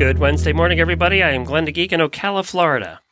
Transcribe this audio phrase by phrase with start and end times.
[0.00, 1.22] Good Wednesday morning, everybody.
[1.22, 3.02] I am Glenn the Geek in Ocala, Florida.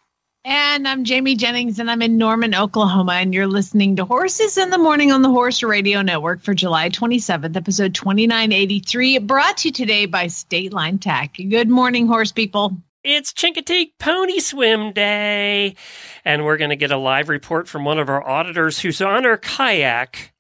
[0.46, 3.12] And I'm Jamie Jennings, and I'm in Norman, Oklahoma.
[3.12, 6.88] And you're listening to Horses in the Morning on the Horse Radio Network for July
[6.88, 11.36] 27th, episode 2983, brought to you today by State Line Tack.
[11.50, 12.74] Good morning, horse people.
[13.04, 15.76] It's Chincoteague Pony Swim Day,
[16.24, 19.24] and we're going to get a live report from one of our auditors who's on
[19.24, 20.32] her kayak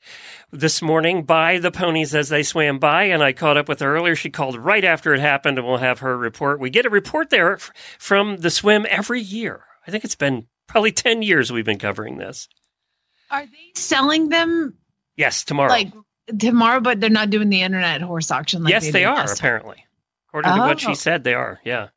[0.50, 3.94] this morning by the ponies as they swam by, and I caught up with her
[3.96, 4.16] earlier.
[4.16, 6.58] She called right after it happened, and we'll have her report.
[6.60, 9.64] We get a report there f- from the swim every year.
[9.86, 12.48] I think it's been probably 10 years we've been covering this.
[13.30, 14.74] Are they selling them
[15.16, 15.70] Yes, tomorrow.
[15.70, 15.92] like
[16.38, 18.62] tomorrow, but they're not doing the internet horse auction?
[18.62, 19.84] Like yes, they did are, apparently.
[20.28, 20.88] According to what Oh.
[20.88, 21.60] she said, they are.
[21.64, 21.88] Yeah.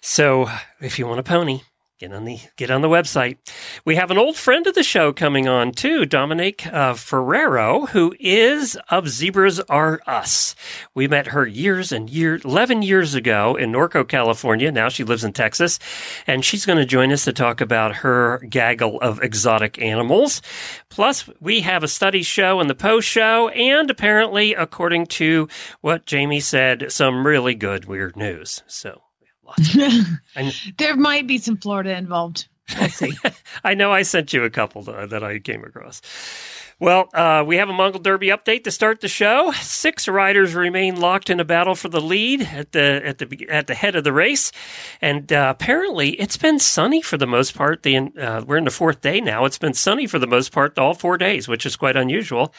[0.00, 0.48] So
[0.80, 1.60] if you want a pony,
[1.98, 3.38] get on the get on the website.
[3.84, 8.14] We have an old friend of the show coming on too, Dominique uh, Ferrero, who
[8.20, 10.54] is of Zebras Are Us.
[10.94, 14.70] We met her years and years, eleven years ago in Norco, California.
[14.70, 15.78] Now she lives in Texas,
[16.26, 20.40] and she's going to join us to talk about her gaggle of exotic animals.
[20.88, 25.48] Plus, we have a study show and the post show, and apparently, according to
[25.80, 28.62] what Jamie said, some really good weird news.
[28.66, 29.02] So,
[29.48, 29.76] lots
[30.36, 32.46] and there might be some Florida involved.
[32.78, 33.16] We'll see.
[33.64, 36.02] I know I sent you a couple that, that I came across.
[36.80, 39.50] Well, uh, we have a Mongol Derby update to start the show.
[39.50, 43.66] Six riders remain locked in a battle for the lead at the at the at
[43.66, 44.52] the head of the race,
[45.00, 47.82] and uh, apparently it's been sunny for the most part.
[47.82, 49.44] The uh, we're in the fourth day now.
[49.44, 52.54] It's been sunny for the most part all four days, which is quite unusual.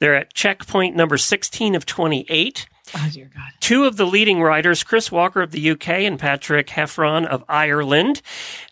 [0.00, 2.66] They're at checkpoint number sixteen of twenty eight.
[2.94, 3.52] Oh God.
[3.60, 8.22] Two of the leading riders, Chris Walker of the UK and Patrick Heffron of Ireland,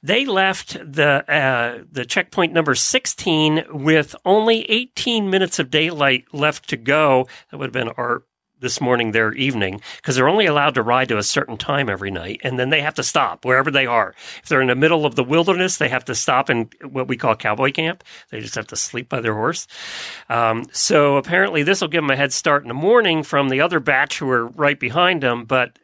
[0.03, 6.69] they left the uh, the checkpoint number 16 with only 18 minutes of daylight left
[6.71, 7.29] to go.
[7.51, 8.25] That would have been our
[8.61, 12.11] this morning, their evening, because they're only allowed to ride to a certain time every
[12.11, 14.15] night, and then they have to stop wherever they are.
[14.43, 17.17] If they're in the middle of the wilderness, they have to stop in what we
[17.17, 18.05] call cowboy camp.
[18.31, 19.67] They just have to sleep by their horse.
[20.29, 23.61] Um, so apparently, this will give them a head start in the morning from the
[23.61, 25.79] other batch who are right behind them, but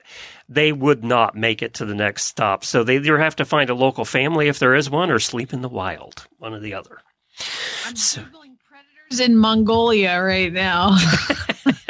[0.48, 2.64] they would not make it to the next stop.
[2.64, 5.52] So they either have to find a local family if there is one, or sleep
[5.52, 7.00] in the wild, one or the other.
[7.86, 10.96] I'm So- googling predators in Mongolia right now.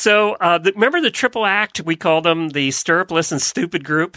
[0.00, 1.82] So uh, the, remember the triple act?
[1.82, 4.16] We called them the stirrupless and stupid group.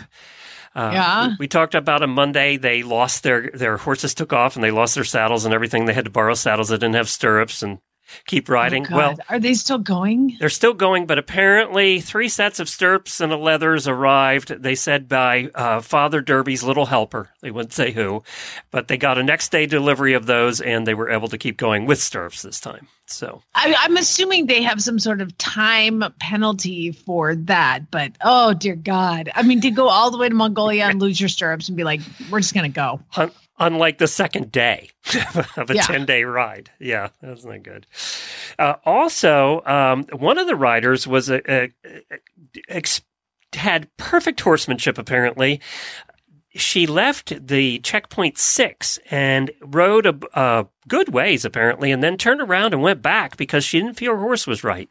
[0.73, 1.27] Uh, Yeah.
[1.27, 2.55] We, we talked about on Monday.
[2.57, 5.85] They lost their their horses took off and they lost their saddles and everything.
[5.85, 7.79] They had to borrow saddles that didn't have stirrups and
[8.25, 8.85] keep riding.
[8.91, 10.37] Oh, well, are they still going?
[10.39, 14.49] They're still going, but apparently three sets of stirrups and a leathers arrived.
[14.49, 17.29] They said by uh, Father Derby's little helper.
[17.41, 18.23] They wouldn't say who,
[18.71, 21.57] but they got a next day delivery of those, and they were able to keep
[21.57, 22.87] going with stirrups this time.
[23.05, 28.53] So I, I'm assuming they have some sort of time penalty for that, but oh
[28.53, 29.29] dear God!
[29.35, 31.83] I mean, to go all the way to Mongolia and lose your stirrups and be
[31.83, 33.31] like, "We're just gonna go." un-
[33.65, 34.89] unlike the second day
[35.57, 35.81] of a Yeah.
[35.83, 36.71] 10 day ride.
[36.79, 37.85] Yeah, that's not good.
[38.59, 42.01] Uh, also, um, one of the riders was a, a, a-
[42.69, 43.01] ex-
[43.53, 45.61] had perfect horsemanship, apparently.
[46.55, 52.41] She left the checkpoint six and rode a, a good ways, apparently, and then turned
[52.41, 54.87] around and went back because she didn't feel her horse was right.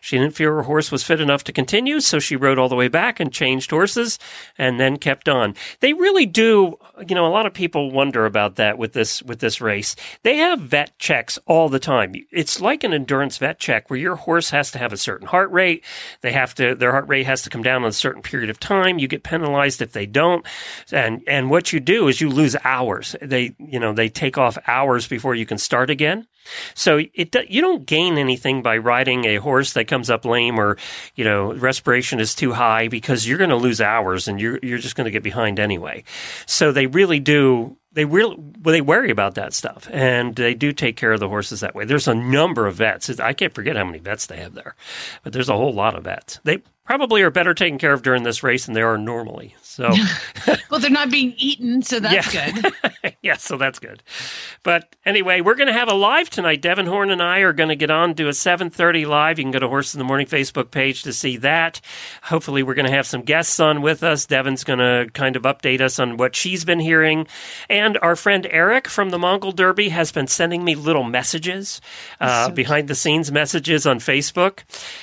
[0.00, 2.74] She didn't feel her horse was fit enough to continue, so she rode all the
[2.74, 4.18] way back and changed horses
[4.58, 5.54] and then kept on.
[5.80, 9.40] They really do, you know, a lot of people wonder about that with this with
[9.40, 9.96] this race.
[10.22, 12.14] They have vet checks all the time.
[12.30, 15.50] It's like an endurance vet check where your horse has to have a certain heart
[15.50, 15.84] rate.
[16.20, 18.60] They have to their heart rate has to come down in a certain period of
[18.60, 18.98] time.
[18.98, 20.46] You get penalized if they don't.
[20.92, 23.16] And and what you do is you lose hours.
[23.20, 26.26] They, you know, they take off hours before you can start again.
[26.74, 30.76] So it you don't gain anything by riding a horse that comes up lame or
[31.14, 34.78] you know respiration is too high because you're going to lose hours and you're you're
[34.78, 36.04] just going to get behind anyway.
[36.46, 40.72] So they really do they really well, they worry about that stuff and they do
[40.72, 41.84] take care of the horses that way.
[41.84, 43.08] There's a number of vets.
[43.18, 44.76] I can't forget how many vets they have there,
[45.24, 46.38] but there's a whole lot of vets.
[46.44, 49.54] They probably are better taken care of during this race than they are normally.
[49.62, 49.92] So,
[50.70, 52.50] well, they're not being eaten, so that's Yeah.
[52.52, 53.14] good.
[53.22, 54.02] yeah, so that's good.
[54.62, 56.62] But anyway, we're going to have a live tonight.
[56.62, 59.38] Devin Horn and I are going to get on to a 7:30 live.
[59.38, 61.80] You can go to Horse in the Morning Facebook page to see that.
[62.22, 64.24] Hopefully, we're going to have some guests on with us.
[64.24, 67.26] Devin's going to kind of update us on what she's been hearing,
[67.68, 71.80] and our friend Eric from the Mongol Derby has been sending me little messages,
[72.20, 74.60] uh, behind the scenes messages on Facebook,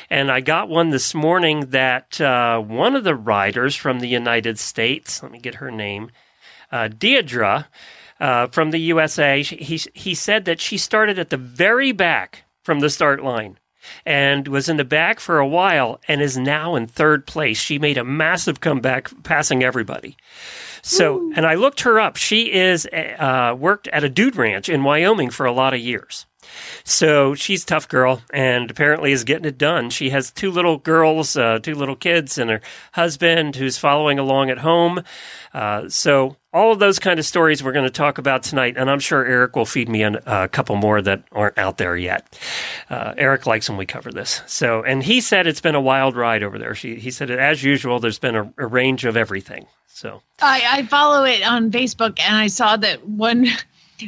[0.10, 4.58] and I got one this morning that uh, one of the riders from the United
[4.58, 5.22] States.
[5.22, 6.10] Let me get her name
[6.72, 7.66] uh, Deidre
[8.20, 9.44] uh, from the USA.
[9.44, 13.60] she- He he said that she started at the very back from the start line
[14.06, 17.60] and was in the back for a while and is now in third place.
[17.60, 20.16] She made a massive comeback, passing everybody.
[20.82, 22.16] So, and I looked her up.
[22.16, 26.26] She is uh, worked at a dude ranch in Wyoming for a lot of years.
[26.84, 29.90] So she's tough girl and apparently is getting it done.
[29.90, 32.62] She has two little girls, uh, two little kids, and her
[32.94, 35.04] husband who's following along at home.
[35.54, 38.90] Uh, so all of those kind of stories we're going to talk about tonight, and
[38.90, 42.40] I'm sure Eric will feed me a couple more that aren't out there yet.
[42.90, 44.42] Uh, Eric likes when we cover this.
[44.46, 46.76] So, and he said it's been a wild ride over there.
[46.76, 49.66] She, he said, as usual, there's been a, a range of everything.
[49.88, 53.48] So, I, I follow it on Facebook, and I saw that one.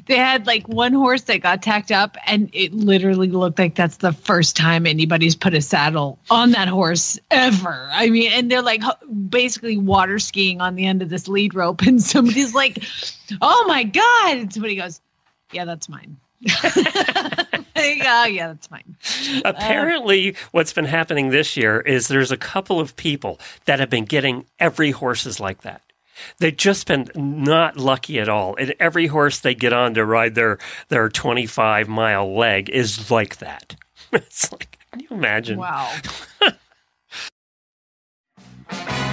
[0.08, 3.98] They had like one horse that got tacked up, and it literally looked like that's
[3.98, 7.88] the first time anybody's put a saddle on that horse ever.
[7.92, 8.82] I mean, and they're like
[9.30, 12.84] basically water skiing on the end of this lead rope, and somebody's like,
[13.42, 15.00] "Oh my god!" And somebody goes,
[15.52, 16.18] "Yeah, that's mine."
[17.78, 18.96] Like, oh yeah, that's fine.
[19.38, 23.90] Uh, Apparently, what's been happening this year is there's a couple of people that have
[23.90, 25.81] been getting every horses like that.
[26.40, 28.56] They've just been not lucky at all.
[28.58, 30.58] And every horse they get on to ride their
[30.90, 33.76] their 25 mile leg is like that.
[34.12, 35.58] It's like, can you imagine?
[35.58, 35.94] Wow.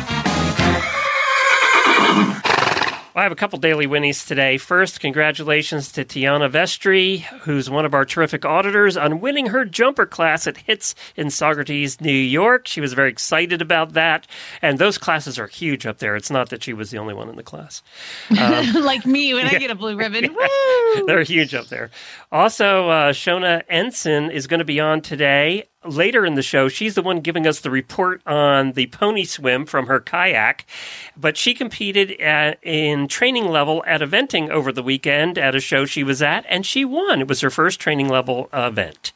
[3.14, 4.56] I have a couple daily winnies today.
[4.56, 10.06] First, congratulations to Tiana Vestry, who's one of our terrific auditors, on winning her jumper
[10.06, 12.66] class at HITS in Saugerties, New York.
[12.66, 14.26] She was very excited about that.
[14.62, 16.16] And those classes are huge up there.
[16.16, 17.82] It's not that she was the only one in the class.
[18.30, 20.34] like me when I get a blue ribbon.
[20.34, 21.06] Woo!
[21.06, 21.90] They're huge up there.
[22.30, 25.68] Also, uh, Shona Ensign is going to be on today.
[25.84, 29.66] Later in the show, she's the one giving us the report on the pony swim
[29.66, 30.64] from her kayak.
[31.16, 35.84] But she competed at, in training level at eventing over the weekend at a show
[35.84, 37.20] she was at, and she won.
[37.20, 39.12] It was her first training level event.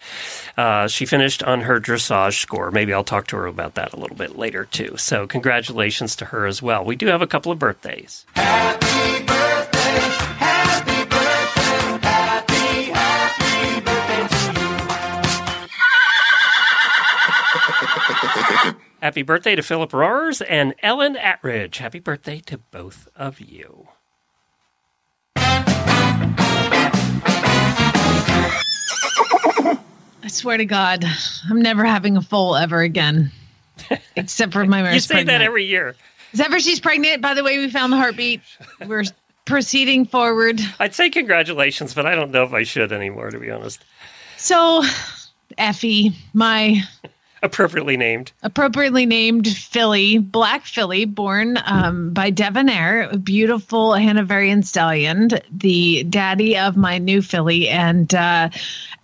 [0.56, 2.70] Uh, she finished on her dressage score.
[2.70, 4.96] Maybe I'll talk to her about that a little bit later, too.
[4.96, 6.84] So, congratulations to her as well.
[6.84, 8.24] We do have a couple of birthdays.
[8.34, 9.25] Happy
[19.22, 21.76] birthday to Philip Rohrs and Ellen Atridge.
[21.76, 23.88] Happy birthday to both of you.
[30.22, 31.04] I swear to God,
[31.48, 33.30] I'm never having a foal ever again.
[34.16, 35.38] Except for my You mare's say pregnant.
[35.38, 35.94] that every year.
[36.32, 37.22] Except for she's pregnant.
[37.22, 38.40] By the way, we found the heartbeat.
[38.86, 39.04] We're
[39.44, 40.60] proceeding forward.
[40.80, 43.84] I'd say congratulations, but I don't know if I should anymore, to be honest.
[44.36, 44.82] So,
[45.58, 46.82] Effie, my
[47.46, 48.32] Appropriately named.
[48.42, 56.76] appropriately named filly, black filly, born um, by Devonair, beautiful Hanoverian stallion, the daddy of
[56.76, 57.68] my new filly.
[57.68, 58.50] And uh,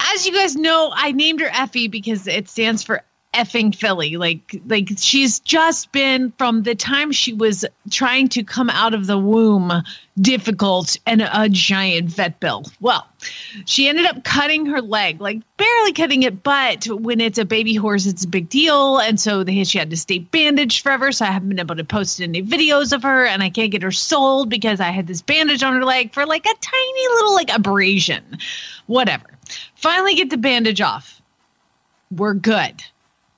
[0.01, 3.03] as you guys know, I named her Effie because it stands for
[3.35, 4.17] effing filly.
[4.17, 9.07] Like, like she's just been from the time she was trying to come out of
[9.07, 9.73] the womb
[10.21, 12.65] difficult and a giant vet bill.
[12.81, 13.07] Well,
[13.65, 17.75] she ended up cutting her leg, like barely cutting it, but when it's a baby
[17.75, 18.99] horse, it's a big deal.
[18.99, 21.13] And so they, she had to stay bandaged forever.
[21.13, 23.83] So I haven't been able to post any videos of her and I can't get
[23.83, 27.35] her sold because I had this bandage on her leg for like a tiny little
[27.35, 28.39] like abrasion.
[28.87, 29.27] Whatever.
[29.75, 31.23] Finally get the bandage off.
[32.11, 32.83] We're good.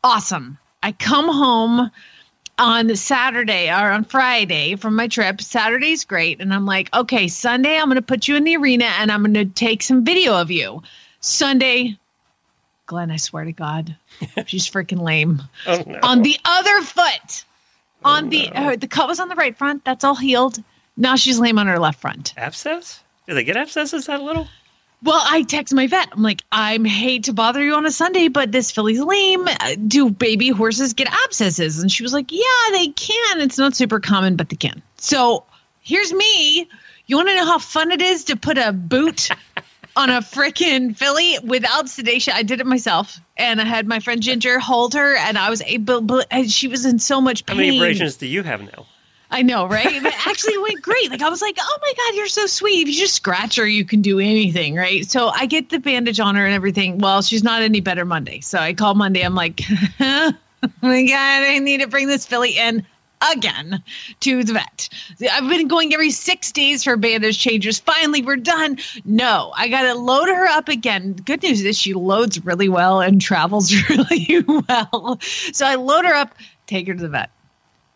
[0.05, 0.59] Awesome.
[0.83, 1.91] I come home
[2.59, 5.41] on Saturday or on Friday from my trip.
[5.41, 6.43] Saturday's great.
[6.43, 9.23] And I'm like, okay, Sunday, I'm going to put you in the arena and I'm
[9.23, 10.83] going to take some video of you.
[11.21, 11.97] Sunday,
[12.85, 13.97] Glenn, I swear to God,
[14.47, 15.43] she's freaking lame.
[15.67, 15.99] Oh, no.
[16.03, 17.47] On the other foot,
[18.05, 19.87] on the, uh, the cut was on the right front.
[19.87, 20.63] That's all healed.
[20.99, 22.35] Now she's lame on her left front.
[22.37, 23.03] Abscess?
[23.27, 24.49] Do they get abscesses that little?
[25.05, 26.09] Well, I text my vet.
[26.13, 29.47] I'm like, I hate to bother you on a Sunday, but this filly's lame.
[29.47, 31.79] Uh, Do baby horses get abscesses?
[31.79, 33.41] And she was like, Yeah, they can.
[33.43, 34.83] It's not super common, but they can.
[34.97, 35.45] So
[35.83, 36.69] here's me.
[37.07, 39.29] You want to know how fun it is to put a boot
[39.97, 42.33] on a freaking filly without sedation.
[42.35, 45.61] I did it myself, and I had my friend Ginger hold her, and I was
[45.63, 46.23] able.
[46.31, 47.57] And she was in so much pain.
[47.57, 48.87] How many abrasions do you have now?
[49.35, 50.01] I know, right?
[50.01, 51.11] But actually, went great.
[51.11, 53.67] Like I was like, "Oh my god, you're so sweet." If you just scratch her,
[53.67, 55.11] you can do anything, right?
[55.11, 56.99] So I get the bandage on her and everything.
[56.99, 58.41] Well, she's not any better Monday.
[58.41, 59.23] So I call Monday.
[59.23, 59.61] I'm like,
[60.01, 60.33] "Oh
[60.83, 62.87] my god, I need to bring this filly in."
[63.33, 63.83] Again
[64.21, 64.89] to the vet.
[65.33, 67.79] I've been going every six days for bandage changes.
[67.81, 68.77] Finally, we're done.
[69.07, 71.15] No, I got to load her up again.
[71.25, 75.19] Good news is she loads really well and travels really well.
[75.55, 76.35] So I load her up,
[76.67, 77.31] take her to the vet.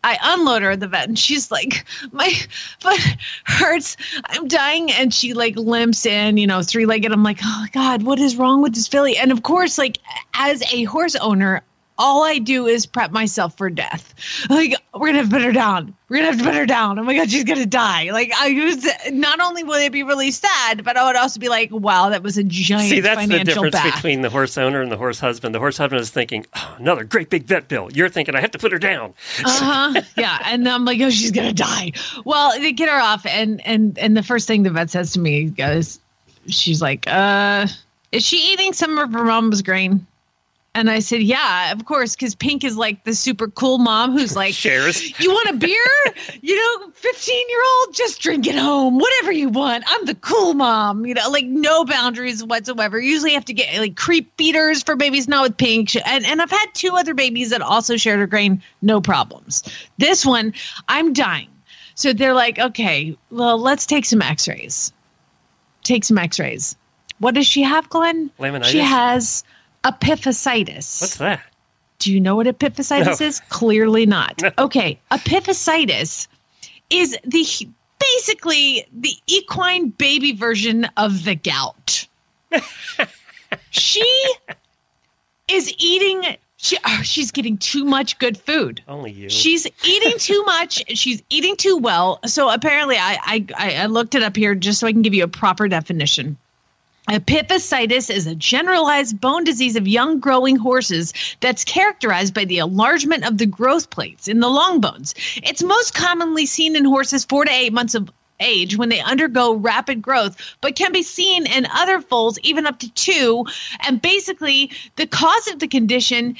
[0.03, 2.31] I unload her at the vet and she's like, my
[2.79, 2.99] foot
[3.45, 3.97] hurts.
[4.25, 4.91] I'm dying.
[4.91, 7.11] And she like limps in, you know, three legged.
[7.11, 9.17] I'm like, oh God, what is wrong with this filly?
[9.17, 9.99] And of course, like
[10.33, 11.63] as a horse owner,
[11.99, 14.15] all I do is prep myself for death.
[14.49, 15.93] Like, we're gonna have to put her down.
[16.07, 16.97] We're gonna have to put her down.
[16.97, 18.09] Oh my god, she's gonna die.
[18.11, 21.49] Like, I was not only would it be really sad, but I would also be
[21.49, 23.95] like, wow, that was a giant See, that's the financial difference bath.
[23.95, 25.53] between the horse owner and the horse husband.
[25.53, 27.89] The horse husband is thinking, oh, another great big vet bill.
[27.91, 29.13] You're thinking, I have to put her down.
[29.43, 30.01] uh huh.
[30.17, 31.91] Yeah, and I'm like, oh, she's gonna die.
[32.25, 35.19] Well, they get her off, and and and the first thing the vet says to
[35.19, 35.99] me goes,
[36.47, 37.67] she's like, uh,
[38.11, 40.05] is she eating some of her mom's grain?
[40.75, 44.35] And I said, yeah, of course, because Pink is like the super cool mom who's
[44.35, 45.19] like, Shares.
[45.19, 45.85] you want a beer?
[46.41, 49.83] you know, 15 year old, just drink it home, whatever you want.
[49.87, 52.99] I'm the cool mom, you know, like no boundaries whatsoever.
[52.99, 55.95] Usually have to get like creep feeders for babies, not with Pink.
[55.95, 59.63] And, and I've had two other babies that also shared her grain, no problems.
[59.97, 60.53] This one,
[60.87, 61.49] I'm dying.
[61.95, 64.93] So they're like, okay, well, let's take some x rays.
[65.83, 66.77] Take some x rays.
[67.17, 68.31] What does she have, Glenn?
[68.39, 68.65] Laminitis?
[68.65, 69.43] She has
[69.83, 71.01] epiphysitis.
[71.01, 71.41] What's that?
[71.99, 73.25] Do you know what epiphysitis No.
[73.25, 73.41] is?
[73.49, 74.41] Clearly not.
[74.57, 76.27] Okay, epiphysitis
[76.89, 77.45] is the
[77.99, 82.07] basically the equine baby version of the gout.
[83.69, 84.33] she
[85.47, 86.37] is eating.
[86.57, 88.81] She oh, she's getting too much good food.
[88.87, 89.29] Only you.
[89.29, 90.83] She's eating too much.
[90.97, 92.19] She's eating too well.
[92.25, 95.23] So apparently, I I I looked it up here just so I can give you
[95.23, 96.37] a proper definition.
[97.09, 103.25] Epiphysitis is a generalized bone disease of young growing horses that's characterized by the enlargement
[103.25, 105.15] of the growth plates in the long bones.
[105.37, 109.55] It's most commonly seen in horses four to eight months of age when they undergo
[109.55, 113.43] rapid growth, but can be seen in other foals even up to two.
[113.87, 116.35] And basically, the cause of the condition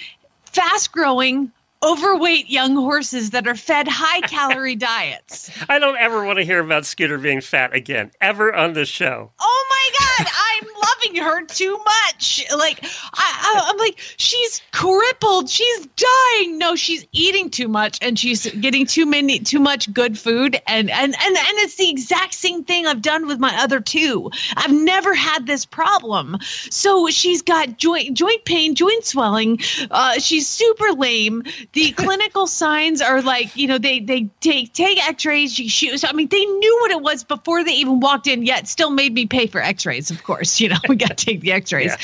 [0.45, 1.51] fast growing,
[1.83, 5.49] overweight young horses that are fed high calorie diets.
[5.69, 9.31] I don't ever want to hear about Scooter being fat again, ever on this show.
[9.39, 12.45] Oh my god, I'm loving her too much.
[12.57, 16.57] Like I, I I'm like she's crippled, she's dying.
[16.57, 20.89] No, she's eating too much and she's getting too many too much good food and
[20.89, 24.29] and and and it's the exact same thing I've done with my other two.
[24.57, 26.37] I've never had this problem.
[26.69, 29.59] So she's got joint joint pain, joint swelling.
[29.91, 31.43] Uh, she's super lame.
[31.73, 36.03] The clinical signs are like, you know, they they take take x-rays, she shoots.
[36.03, 39.13] I mean, they knew what it was before they even walked in, yet still made
[39.13, 40.59] me pay for x-rays, of course.
[40.59, 41.95] You know, we got to take the x-rays.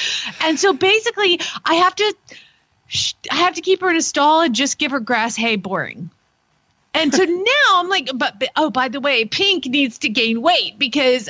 [0.42, 2.16] And so basically, I have to
[2.88, 5.56] sh- I have to keep her in a stall and just give her grass hay
[5.56, 6.12] boring.
[6.94, 10.42] And so now I'm like, but, but oh, by the way, Pink needs to gain
[10.42, 11.30] weight because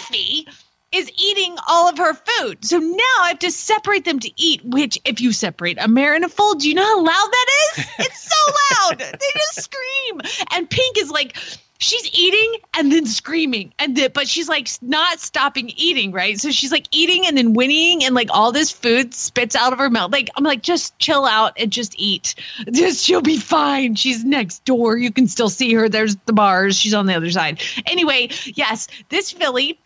[0.00, 0.46] Effie
[0.92, 2.64] is eating all of her food.
[2.64, 6.14] So now I have to separate them to eat, which if you separate a mare
[6.14, 7.46] and a foal, do you know how loud that
[7.78, 7.86] is?
[7.98, 8.52] It's so
[8.86, 8.98] loud.
[8.98, 10.20] they just scream.
[10.52, 11.36] And Pink is like,
[11.78, 13.72] she's eating and then screaming.
[13.78, 16.38] And then, but she's like not stopping eating, right?
[16.38, 19.78] So she's like eating and then whinnying and like all this food spits out of
[19.78, 20.12] her mouth.
[20.12, 22.34] Like I'm like, just chill out and just eat.
[22.72, 23.94] Just she'll be fine.
[23.94, 24.96] She's next door.
[24.96, 25.88] You can still see her.
[25.88, 26.76] There's the bars.
[26.76, 27.62] She's on the other side.
[27.86, 29.78] Anyway, yes, this filly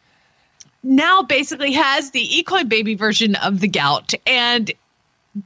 [0.83, 4.73] now basically has the equine baby version of the gout and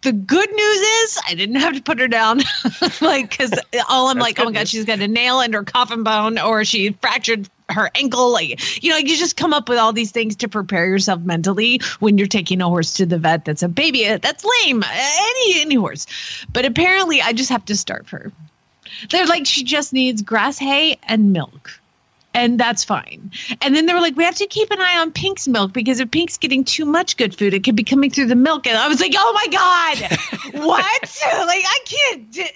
[0.02, 2.40] the good news is I didn't have to put her down,
[3.00, 3.52] like because
[3.88, 4.71] all I'm like, oh my god, news.
[4.71, 8.33] she's got a nail in her coffin bone, or she fractured her ankle.
[8.33, 11.81] Like you know, you just come up with all these things to prepare yourself mentally
[12.00, 13.45] when you're taking a horse to the vet.
[13.45, 14.05] That's a baby.
[14.05, 14.83] That's lame.
[14.83, 16.07] Any any horse,
[16.52, 18.33] but apparently I just have to starve her.
[19.11, 21.81] They're like she just needs grass hay and milk
[22.37, 23.31] and that's fine.
[23.62, 26.00] And then they were like, we have to keep an eye on Pink's milk because
[26.00, 28.66] if Pink's getting too much good food, it could be coming through the milk.
[28.66, 30.19] And I was like, oh my god,
[30.64, 31.02] what?
[31.47, 32.31] like I can't.
[32.31, 32.50] d-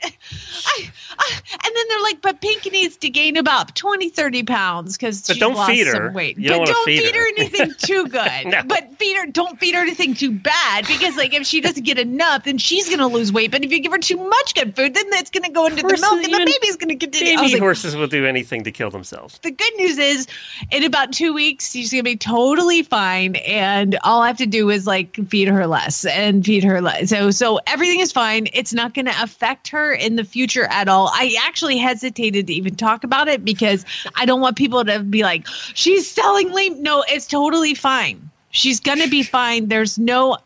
[0.66, 4.96] I, I, and then they're like, but Pink needs to gain about 20, 30 pounds
[4.96, 5.92] because she's don't lost feed her.
[5.92, 6.36] some weight.
[6.38, 7.20] You don't but don't feed feed her.
[7.20, 7.28] her.
[7.38, 8.46] anything too good.
[8.46, 8.62] No.
[8.66, 11.98] But feed her, don't feed her anything too bad because like if she doesn't get
[11.98, 13.50] enough, then she's gonna lose weight.
[13.50, 16.00] But if you give her too much good food, then that's gonna go into Horses,
[16.00, 17.36] the milk, and the baby's gonna continue.
[17.36, 19.38] Baby like, horses will do anything to kill themselves.
[19.38, 20.26] the good good news is,
[20.70, 24.70] in about two weeks, she's gonna be totally fine, and all I have to do
[24.70, 27.10] is like feed her less and feed her less.
[27.10, 28.48] So, so everything is fine.
[28.52, 31.10] It's not gonna affect her in the future at all.
[31.12, 33.84] I actually hesitated to even talk about it because
[34.16, 36.82] I don't want people to be like, she's selling lame.
[36.82, 38.30] No, it's totally fine.
[38.50, 39.68] She's gonna be fine.
[39.68, 40.38] There's no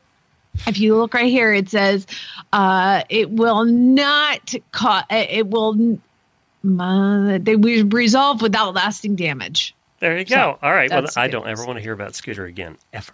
[0.66, 2.06] if you look right here, it says
[2.52, 5.04] uh, it will not cause.
[5.10, 5.98] It will.
[6.64, 9.74] They will resolve without lasting damage.
[10.00, 10.34] There you go.
[10.34, 10.90] So, All right.
[10.90, 13.12] Well, I don't ever want to hear about Scooter again, ever.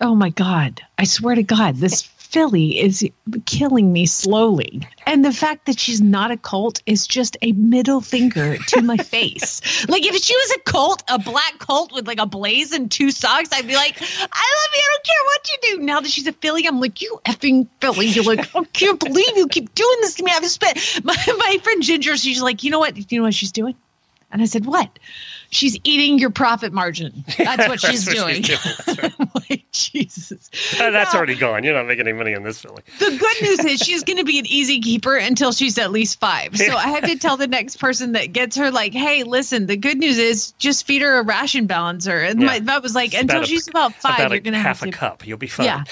[0.00, 0.82] Oh my god!
[0.98, 2.02] I swear to God, this
[2.34, 3.08] filly is
[3.46, 4.82] killing me slowly.
[5.06, 8.96] And the fact that she's not a colt is just a middle finger to my
[9.14, 9.60] face.
[9.88, 13.12] Like if she was a colt, a black colt with like a blaze and two
[13.12, 14.82] socks, I'd be like, I love you.
[14.82, 15.84] I don't care what you do.
[15.84, 18.06] Now that she's a filly, I'm like, you effing filly.
[18.06, 20.32] You're like, I can't believe you keep doing this to me.
[20.34, 22.16] I've spent my, my friend Ginger.
[22.16, 23.12] She's like, you know what?
[23.12, 23.76] You know what she's doing?
[24.32, 24.98] And I said, what?
[25.54, 27.24] She's eating your profit margin.
[27.38, 28.42] That's what she's That's what doing.
[28.42, 28.74] she's doing.
[28.86, 29.12] That's right.
[29.50, 30.50] Like, Jesus.
[30.78, 31.64] That's Now, already gone.
[31.64, 32.82] You're not making any money on this filly.
[32.98, 36.18] The good news is she's going to be an easy keeper until she's at least
[36.18, 36.56] five.
[36.56, 39.76] So I have to tell the next person that gets her, like, hey, listen, the
[39.76, 42.18] good news is just feed her a ration balancer.
[42.20, 42.46] And Yeah.
[42.46, 44.60] my, that was like, It's until about a- she's about five, About you're going to
[44.60, 45.26] half have a cup.
[45.26, 45.66] You'll be fine.
[45.66, 45.84] Yeah,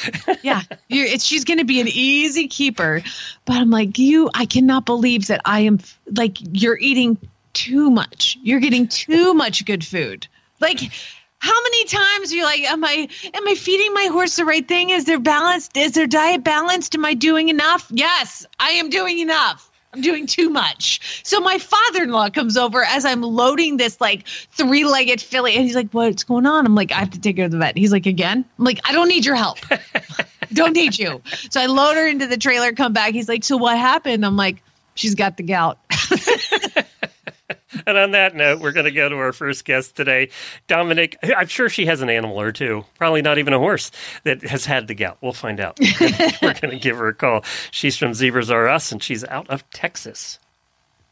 [0.42, 0.62] yeah.
[0.88, 3.02] You're, it's, she's going to be an easy keeper.
[3.44, 5.78] But I'm like, you, I cannot believe that I am
[6.16, 7.18] like, you're eating
[7.52, 8.38] too much.
[8.42, 10.26] You're getting too much good food.
[10.60, 10.80] Like,
[11.38, 14.66] how many times are you're like, am I, am I feeding my horse the right
[14.66, 14.90] thing?
[14.90, 15.76] Is there balanced?
[15.76, 16.94] Is their diet balanced?
[16.94, 17.88] Am I doing enough?
[17.90, 19.68] Yes, I am doing enough.
[19.94, 21.20] I'm doing too much.
[21.22, 25.90] So my father-in-law comes over as I'm loading this like three-legged filly, and he's like,
[25.90, 28.06] "What's going on?" I'm like, "I have to take her to the vet." He's like,
[28.06, 29.58] "Again?" I'm like, "I don't need your help.
[30.54, 33.12] don't need you." So I load her into the trailer, come back.
[33.12, 34.62] He's like, "So what happened?" I'm like,
[34.94, 35.78] "She's got the gout."
[37.86, 40.28] And on that note, we're going to go to our first guest today,
[40.68, 41.16] Dominic.
[41.36, 43.90] I'm sure she has an animal or two, probably not even a horse
[44.24, 45.18] that has had the gout.
[45.20, 45.78] We'll find out.
[46.42, 47.44] we're going to give her a call.
[47.70, 50.38] She's from Zebras R Us, and she's out of Texas.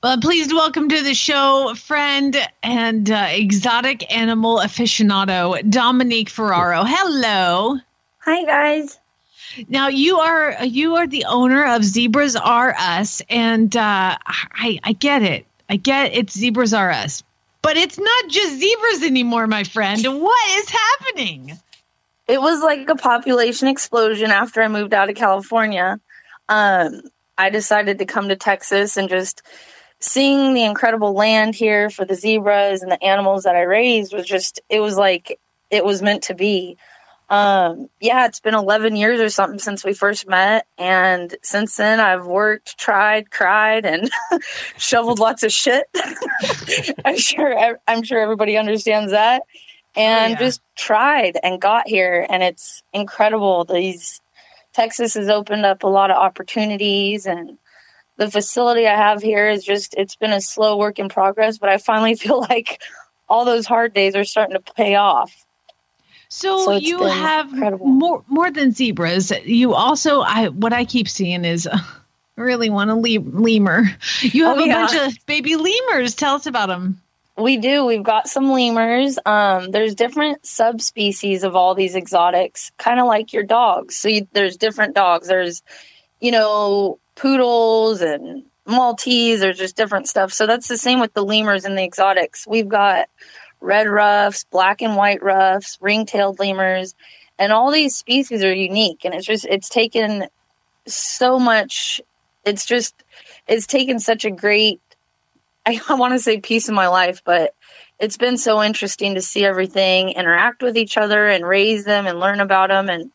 [0.02, 6.30] Well, I'm pleased to welcome to the show friend and uh, exotic animal aficionado Dominique
[6.30, 6.84] Ferraro.
[6.86, 7.78] Hello.
[8.20, 8.98] Hi guys.
[9.68, 14.92] Now you are you are the owner of Zebras R Us, and uh, I I
[14.92, 15.44] get it.
[15.70, 17.22] I get it's Zebras R Us,
[17.62, 20.04] but it's not just zebras anymore, my friend.
[20.04, 21.56] What is happening?
[22.26, 26.00] It was like a population explosion after I moved out of California.
[26.48, 27.02] Um,
[27.38, 29.42] I decided to come to Texas and just
[30.00, 34.26] seeing the incredible land here for the zebras and the animals that I raised was
[34.26, 35.38] just it was like
[35.70, 36.78] it was meant to be.
[37.30, 40.66] Um, yeah, it's been 11 years or something since we first met.
[40.76, 44.10] And since then, I've worked, tried, cried, and
[44.76, 45.86] shoveled lots of shit.
[47.04, 49.42] I'm sure, I'm sure everybody understands that.
[49.94, 50.38] And yeah.
[50.38, 52.26] just tried and got here.
[52.28, 53.64] And it's incredible.
[53.64, 54.20] These
[54.72, 57.58] Texas has opened up a lot of opportunities and
[58.16, 61.70] the facility I have here is just, it's been a slow work in progress, but
[61.70, 62.82] I finally feel like
[63.28, 65.46] all those hard days are starting to pay off.
[66.32, 67.86] So, So you have incredible.
[67.86, 69.32] more more than zebras.
[69.44, 71.76] You also I what I keep seeing is uh,
[72.38, 73.90] I really want a le- lemur.
[74.22, 74.86] You have Oh, a yeah.
[74.86, 76.14] bunch of baby lemurs.
[76.14, 77.00] Tell us about them.
[77.36, 77.84] We do.
[77.84, 79.18] We've got some lemurs.
[79.26, 83.96] Um, there's different subspecies of all these exotics, kind of like your dogs.
[83.96, 85.28] So you, there's different dogs.
[85.28, 85.62] There's,
[86.20, 89.40] you know, poodles and Maltese.
[89.40, 90.32] There's just different stuff.
[90.34, 92.46] So that's the same with the lemurs and the exotics.
[92.46, 93.08] We've got
[93.60, 96.94] red ruffs, black and white ruffs, ring-tailed lemurs,
[97.38, 99.04] and all these species are unique.
[99.04, 100.26] And it's just it's taken
[100.86, 102.00] so much.
[102.44, 102.94] It's just
[103.46, 104.80] it's taken such a great
[105.66, 107.54] I, want to say piece of my life, but
[107.98, 112.18] it's been so interesting to see everything interact with each other and raise them and
[112.18, 112.88] learn about them.
[112.88, 113.12] And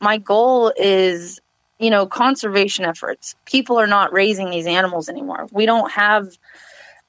[0.00, 1.40] my goal is,
[1.78, 3.34] you know, conservation efforts.
[3.44, 5.48] People are not raising these animals anymore.
[5.52, 6.28] We don't have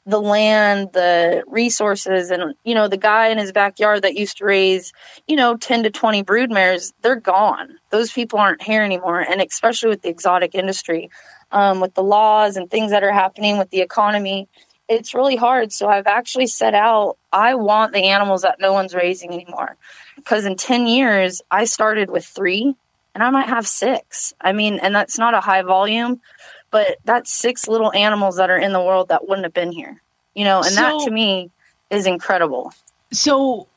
[0.07, 4.45] the land, the resources, and, you know, the guy in his backyard that used to
[4.45, 4.93] raise,
[5.27, 7.75] you know, 10 to 20 brood mares, they're gone.
[7.91, 9.19] Those people aren't here anymore.
[9.19, 11.09] And especially with the exotic industry
[11.51, 14.47] um, with the laws and things that are happening with the economy,
[14.87, 15.73] it's really hard.
[15.73, 19.75] So I've actually set out, I want the animals that no one's raising anymore.
[20.15, 22.75] Because in 10 years, I started with three
[23.13, 24.33] and I might have six.
[24.39, 26.21] I mean, and that's not a high volume,
[26.71, 30.01] but that's six little animals that are in the world that wouldn't have been here.
[30.33, 31.49] You know, and that to me
[31.89, 32.71] is incredible.
[33.11, 33.67] So,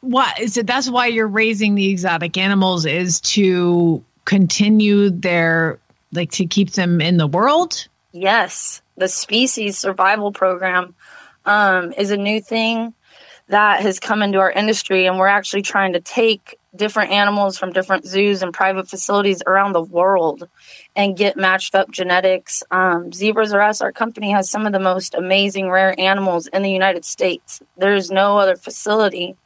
[0.00, 0.66] what is it?
[0.66, 5.78] That's why you're raising the exotic animals is to continue their
[6.12, 7.88] like to keep them in the world.
[8.12, 10.94] Yes, the species survival program
[11.46, 12.94] um, is a new thing.
[13.48, 17.72] that has come into our industry and we're actually trying to take different animals from
[17.72, 20.48] different zoos and private facilities around the world
[20.96, 22.62] and get matched up genetics.
[22.70, 26.62] Um, Zebras R Us, our company, has some of the most amazing rare animals in
[26.62, 27.60] the United States.
[27.76, 29.36] There's no other facility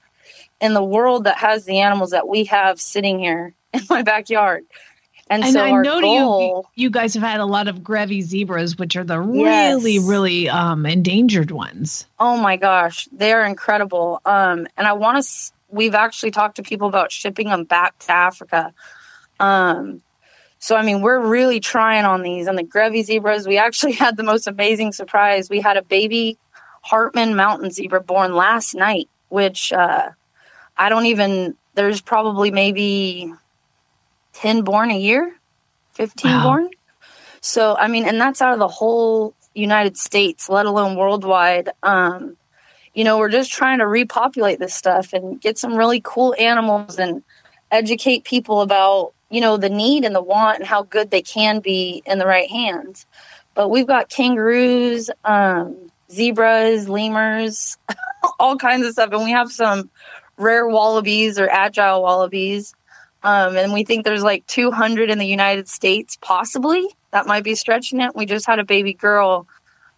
[0.60, 4.64] in the world that has the animals that we have sitting here in my backyard.
[5.28, 8.22] And, And so I know goal, you you guys have had a lot of Grevy
[8.22, 9.82] zebras, which are the Yes.
[9.82, 12.06] really, really um, endangered ones.
[12.20, 14.20] Oh my gosh, they are incredible.
[14.24, 15.52] Um, and I want to.
[15.68, 18.72] We've actually talked to people about shipping them back to Africa.
[19.40, 20.02] Um,
[20.58, 22.46] so I mean, we're really trying on these.
[22.46, 25.50] And the Grevy zebras, we actually had the most amazing surprise.
[25.50, 26.38] We had a baby
[26.82, 30.10] Hartmann mountain zebra born last night, which uh,
[30.76, 31.56] I don't even.
[31.74, 33.32] There's probably maybe
[34.32, 35.36] ten born a year,
[35.92, 36.42] fifteen Wow.
[36.42, 36.70] born.
[37.40, 41.70] So I mean, and that's out of the whole United States, let alone worldwide.
[41.82, 42.36] Um,
[42.96, 46.98] you know, we're just trying to repopulate this stuff and get some really cool animals
[46.98, 47.22] and
[47.70, 51.60] educate people about, you know, the need and the want and how good they can
[51.60, 53.04] be in the right hands.
[53.52, 55.76] But we've got kangaroos, um,
[56.10, 57.76] zebras, lemurs,
[58.40, 59.12] all kinds of stuff.
[59.12, 59.90] And we have some
[60.38, 62.74] rare wallabies or agile wallabies.
[63.22, 66.88] Um, and we think there's like 200 in the United States, possibly.
[67.10, 68.16] That might be stretching it.
[68.16, 69.46] We just had a baby girl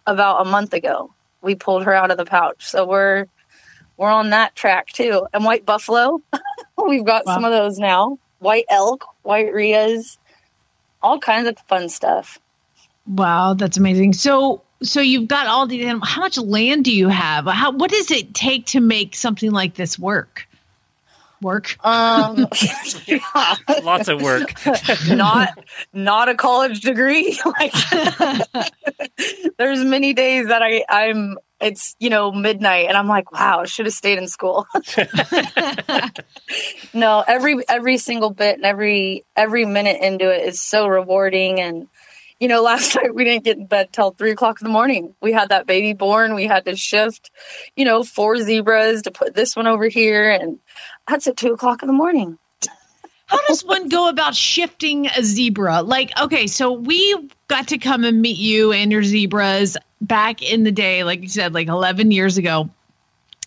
[0.05, 1.13] about a month ago.
[1.41, 3.27] We pulled her out of the pouch, so we're
[3.97, 5.27] we're on that track too.
[5.33, 6.21] And white buffalo,
[6.87, 7.35] we've got Wow.
[7.35, 8.17] some of those now.
[8.39, 10.17] White elk, white rheas,
[11.01, 12.39] all kinds of fun stuff.
[13.07, 14.13] Wow, that's amazing.
[14.13, 16.09] So, so you've got all these animals.
[16.09, 17.45] How much land do you have?
[17.45, 20.47] How what does it take to make something like this work?
[21.41, 21.83] Work.
[21.85, 22.47] Um,
[23.83, 24.53] Lots of work.
[25.07, 25.57] not
[25.93, 27.39] not a college degree.
[27.59, 27.73] like
[29.57, 33.65] there's many days that I I'm it's you know midnight and I'm like wow I
[33.65, 34.67] should have stayed in school.
[36.93, 41.87] no, every every single bit and every every minute into it is so rewarding and.
[42.39, 45.15] You know, last night we didn't get in bed till three o'clock in the morning.
[45.21, 46.35] We had that baby born.
[46.35, 47.31] We had to shift,
[47.75, 50.59] you know, four zebras to put this one over here, and
[51.07, 52.37] that's at two o'clock in the morning.
[53.27, 55.83] How does one go about shifting a zebra?
[55.83, 60.63] Like, okay, so we got to come and meet you and your zebras back in
[60.63, 62.71] the day, like you said, like 11 years ago.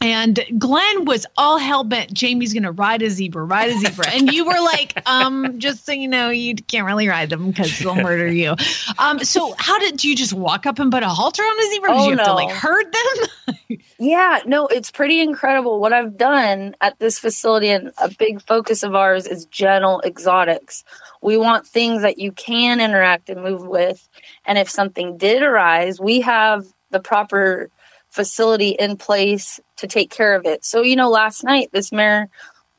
[0.03, 2.13] And Glenn was all hell bent.
[2.13, 4.09] Jamie's going to ride a zebra, ride a zebra.
[4.11, 7.79] And you were like, um, just so you know, you can't really ride them because
[7.79, 8.57] they'll murder you.
[8.99, 11.71] Um, so how did do you just walk up and put a halter on a
[11.71, 11.89] zebra?
[11.91, 13.27] Did Oh, you have to like herd them?
[13.99, 15.79] Yeah, no, it's pretty incredible.
[15.81, 20.83] What I've done at this facility, and a big focus of ours is gentle exotics.
[21.23, 24.09] We want things that you can interact and move with.
[24.45, 27.71] And if something did arise, we have the proper
[28.11, 30.65] facility in place to take care of it.
[30.65, 32.29] So, you know, last night, this mare,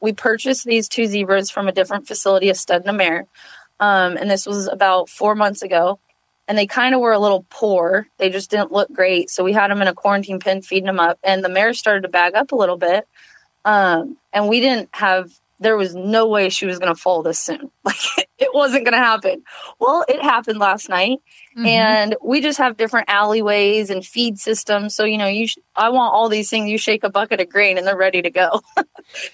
[0.01, 3.25] we purchased these two zebras from a different facility, a stud and a mare.
[3.79, 5.99] Um, and this was about four months ago
[6.47, 8.07] and they kind of were a little poor.
[8.17, 9.29] They just didn't look great.
[9.29, 12.03] So we had them in a quarantine pen feeding them up, and the mare started
[12.03, 13.07] to bag up a little bit.
[13.65, 15.31] Um, and we didn't have.
[15.59, 17.71] There was no way she was going to foal this soon.
[17.85, 19.43] Like it wasn't going to happen.
[19.79, 21.19] Well, it happened last night,
[21.55, 21.65] Mm-hmm.
[21.67, 24.95] and we just have different alleyways and feed systems.
[24.95, 26.69] So you know, you sh- I want all these things.
[26.69, 28.61] You shake a bucket of grain, and they're ready to go.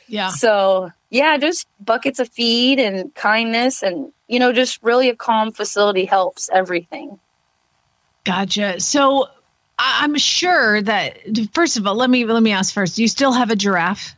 [0.07, 0.27] yeah.
[0.29, 5.51] So yeah, just buckets of feed and kindness, and you know, just really a calm
[5.53, 7.19] facility helps everything.
[8.25, 8.79] Gotcha.
[8.79, 9.27] So
[9.77, 11.19] I- I'm sure that
[11.53, 12.95] first of all, let me let me ask first.
[12.97, 14.15] Do you still have a giraffe?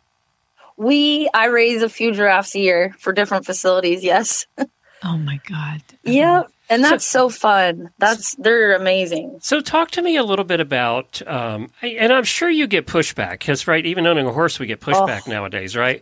[0.78, 4.04] We I raise a few giraffes a year for different facilities.
[4.04, 4.48] Yes.
[5.04, 5.82] Oh my god.
[6.04, 6.52] Yep.
[6.72, 7.90] And that's so, fun.
[7.98, 9.40] That's they're amazing.
[9.42, 13.40] So, talk to me a little bit about, um, and I'm sure you get pushback
[13.40, 16.02] because, right, even owning a horse, we get pushback nowadays, right?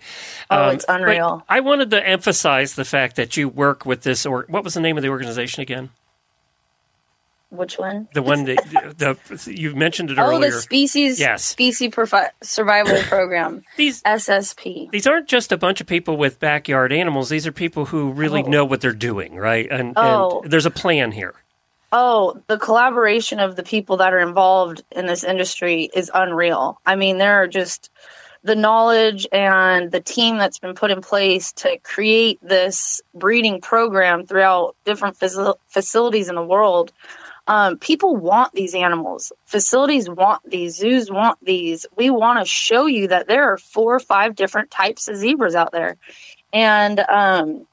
[0.52, 1.44] Oh, Um, it's unreal.
[1.50, 4.80] I wanted to emphasize the fact that you work with this, or what was the
[4.80, 5.90] name of the organization again?
[7.52, 8.08] Which one?
[8.14, 8.58] The one that
[8.98, 10.52] the, you mentioned it Oh, earlier.
[10.52, 11.44] the species Yes.
[11.44, 13.64] species profi- survival program.
[13.76, 14.92] these SSP.
[14.92, 17.30] these aren't just a bunch of people with backyard animals.
[17.30, 18.50] These are people who really Oh.
[18.50, 19.68] know what they're doing, right?
[19.72, 20.42] And, Oh.
[20.44, 21.34] and there's a plan here.
[21.92, 26.80] Oh, the collaboration of the people that are involved in this industry is unreal.
[26.86, 27.90] I mean, there are just
[28.44, 34.26] the knowledge and the team that's been put in place to create this breeding program
[34.26, 36.94] throughout different faci- facilities in the world.
[37.50, 39.34] Um, people want these animals.
[39.46, 40.78] Facilities want these.
[40.78, 41.88] Zoos want these.
[41.98, 45.56] We want to show you that there are four or five different types of zebras
[45.56, 45.98] out there.
[46.54, 47.68] And um,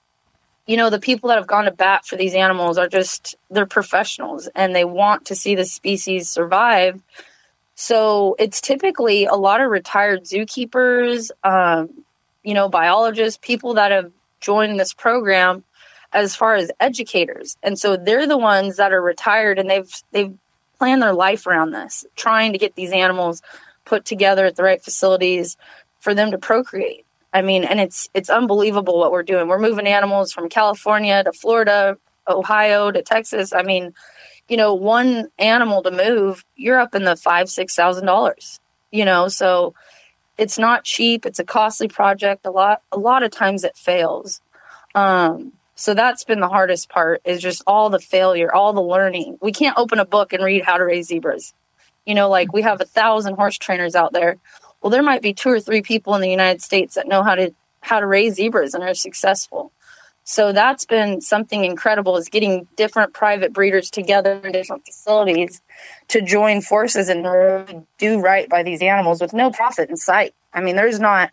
[0.67, 3.67] you know the people that have gone to bat for these animals are just they're
[3.67, 7.01] professionals and they want to see the species survive
[7.75, 12.05] So it's typically a lot of retired zookeepers, um,
[12.45, 15.65] you know, biologists, people that have joined this program
[16.17, 17.59] as far as educators.
[17.63, 20.35] And so they're the ones that are retired and they've they've
[20.79, 23.43] planned their life around this, trying to get these animals
[23.85, 25.57] put together at the right facilities
[26.01, 27.05] for them to procreate.
[27.35, 29.47] I mean, and it's it's unbelievable what we're doing.
[29.47, 33.53] We're moving animals from California to Florida, Ohio to Texas.
[33.53, 33.93] I mean,
[34.49, 38.59] you know, one animal to move, you're up in the five, six thousand dollars.
[38.91, 39.75] You know, so
[40.39, 41.27] it's not cheap.
[41.27, 42.47] It's a costly project.
[42.47, 44.41] A lot a lot of times it fails.
[44.95, 49.39] Um, so that's been the hardest part is just all the failure, all the learning.
[49.43, 51.53] We can't open a book and read how to raise zebras.
[52.07, 54.39] You know, like we have a thousand horse trainers out there.
[54.81, 57.35] Well, there might be two or three people in the United States that know how
[57.35, 59.71] to how to raise zebras and are successful.
[60.25, 65.61] So that's been something incredible is getting different private breeders together in different facilities
[66.09, 70.35] to join forces and do right by these animals with no profit in sight.
[70.53, 71.31] I mean, there's not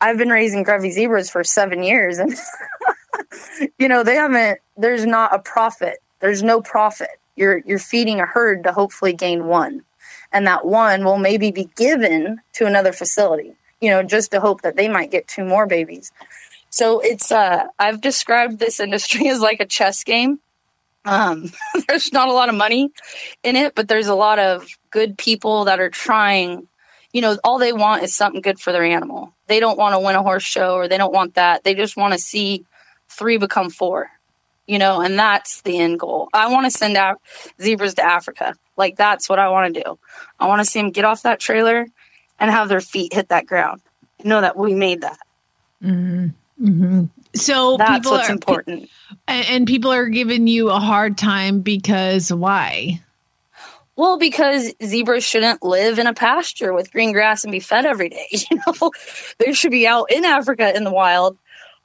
[0.00, 2.36] I've been raising Grevy zebras for seven years and
[3.78, 5.98] you know, they haven't there's not a profit.
[6.20, 7.20] There's no profit.
[7.36, 9.82] You're you're feeding a herd to hopefully gain one.
[10.32, 14.60] And that one will maybe be given to another facility, you know, just to hope
[14.60, 16.12] that they might get two more babies.
[16.70, 20.40] So it's uh I've described this industry as like a chess game.
[21.04, 21.50] Um
[21.88, 22.90] there's not a lot of money
[23.42, 26.68] in it, but there's a lot of good people that are trying
[27.12, 29.32] you know, all they want is something good for their animal.
[29.46, 31.64] They don't want to win a horse show or they don't want that.
[31.64, 32.66] They just want to see
[33.08, 34.10] three become four,
[34.66, 36.28] you know, and that's the end goal.
[36.32, 37.20] I want to send out
[37.60, 38.54] zebras to Africa.
[38.76, 39.98] Like that's what I want to do.
[40.38, 41.86] I want to see them get off that trailer
[42.38, 43.80] and have their feet hit that ground.
[44.24, 45.18] Know that we made that.
[45.82, 47.04] Mm-hmm.
[47.34, 48.90] So That's people what's are, important.
[49.28, 53.00] and and people are giving you a hard time because why?
[53.96, 58.08] Well, because zebras shouldn't live in a pasture with green grass and be fed every
[58.08, 58.26] day.
[58.50, 58.90] You know,
[59.38, 61.36] they should be out in Africa in the wild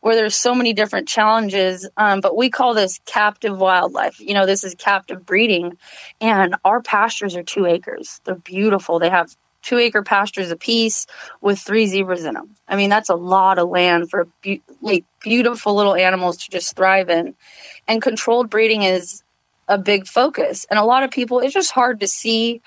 [0.04, 1.90] where there's so many different challenges.
[1.96, 4.20] Um, but we call this captive wildlife.
[4.20, 5.78] You know, this is captive breeding,
[6.20, 8.20] and our pastures are two acres.
[8.26, 9.00] They're beautiful.
[9.00, 11.08] They have two acre pastures apiece
[11.40, 12.54] with three zebras in them.
[12.68, 16.76] I mean, that's a lot of land for be- like beautiful little animals to just
[16.76, 17.34] thrive in.
[17.88, 19.24] And controlled breeding is
[19.70, 20.66] a big focus.
[20.70, 22.62] And a lot of people, it's just hard to see,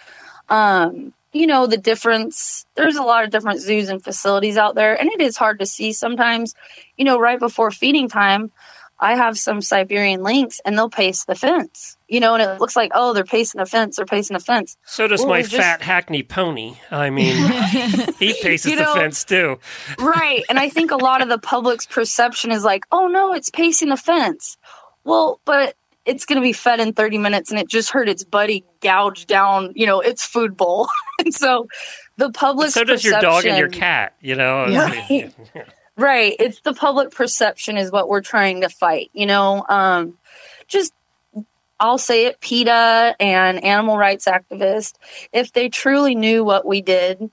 [0.49, 2.65] um, you know, the difference.
[2.75, 5.67] There's a lot of different zoos and facilities out there, and it is hard to
[5.67, 6.55] see sometimes,
[6.97, 8.51] you know, right before feeding time.
[8.99, 12.75] I have some Siberian lynx and they'll pace the fence, you know, and it looks
[12.75, 14.79] like, oh, they're pacing a fence, they're pacing a fence.
[14.87, 16.77] So does Well, my just- fat hackney pony.
[16.91, 17.37] I mean,
[18.19, 19.59] he paces You the fence too.
[19.99, 20.45] right.
[20.49, 23.91] And I think a lot of the public's perception is like, oh no, it's pacing
[23.91, 24.57] the fence.
[25.05, 25.75] Well, but
[26.07, 29.27] it's going to be fed in 30 minutes and it just heard its buddy gouge
[29.27, 30.89] down, you know, its food bowl.
[31.19, 31.67] and so
[32.17, 34.15] the public So does your dog and your cat.
[34.21, 34.67] You know.
[34.67, 35.35] Right.
[35.99, 36.37] Right.
[36.39, 39.65] It's the public perception is what we're trying to fight, you know.
[39.67, 40.19] Um
[40.69, 40.93] just
[41.81, 44.93] I'll say it, PETA and animal rights activists,
[45.33, 47.31] if they truly knew what we did,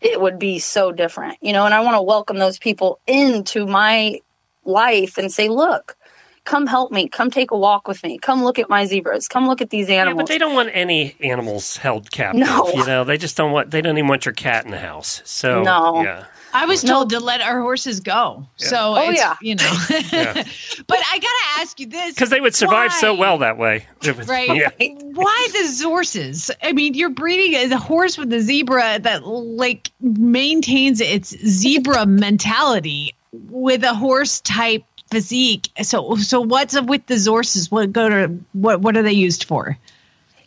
[0.00, 1.38] it would be so different.
[1.42, 4.20] You know, and I want to welcome those people into my
[4.64, 5.96] life and say, look,
[6.44, 9.46] come help me, come take a walk with me, come look at my zebras, come
[9.46, 10.22] look at these Yeah, animals.
[10.22, 12.40] but they don't want any animals held captive.
[12.46, 12.68] No.
[12.74, 13.70] You know, they just don't want.
[13.70, 15.22] They don't even want your cat in the house.
[15.24, 16.02] So No.
[16.02, 16.24] yeah.
[16.54, 16.92] I was No.
[16.94, 18.46] told to let our horses go.
[18.56, 19.36] So Oh, it's, yeah.
[19.40, 19.72] you know.
[20.12, 20.34] Yeah.
[20.86, 23.86] but I gotta ask you this Because they would survive so well that way.
[24.04, 24.54] Was- Right.
[24.54, 24.68] Yeah.
[25.14, 26.50] Why the Zorses?
[26.62, 33.14] I mean, you're breeding a horse with a zebra that like maintains its zebra mentality
[33.48, 35.68] with a horse type physique.
[35.82, 37.70] So, so what's up with the Zorses?
[37.70, 38.80] What go to what?
[38.80, 39.78] What are they used for?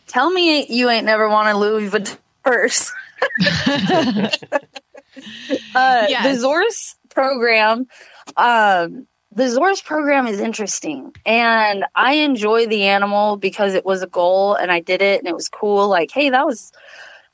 [0.06, 2.92] Tell me you ain't never want a Louis Vuitton purse.
[5.74, 6.40] uh, Yes.
[6.40, 7.86] The Zorse program,
[8.36, 14.06] um, the Zorse program is interesting, and I enjoy the animal because it was a
[14.06, 15.88] goal, and I did it, and it was cool.
[15.88, 16.72] Like, hey, that was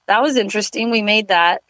[0.06, 0.90] that was interesting.
[0.90, 1.62] We made that.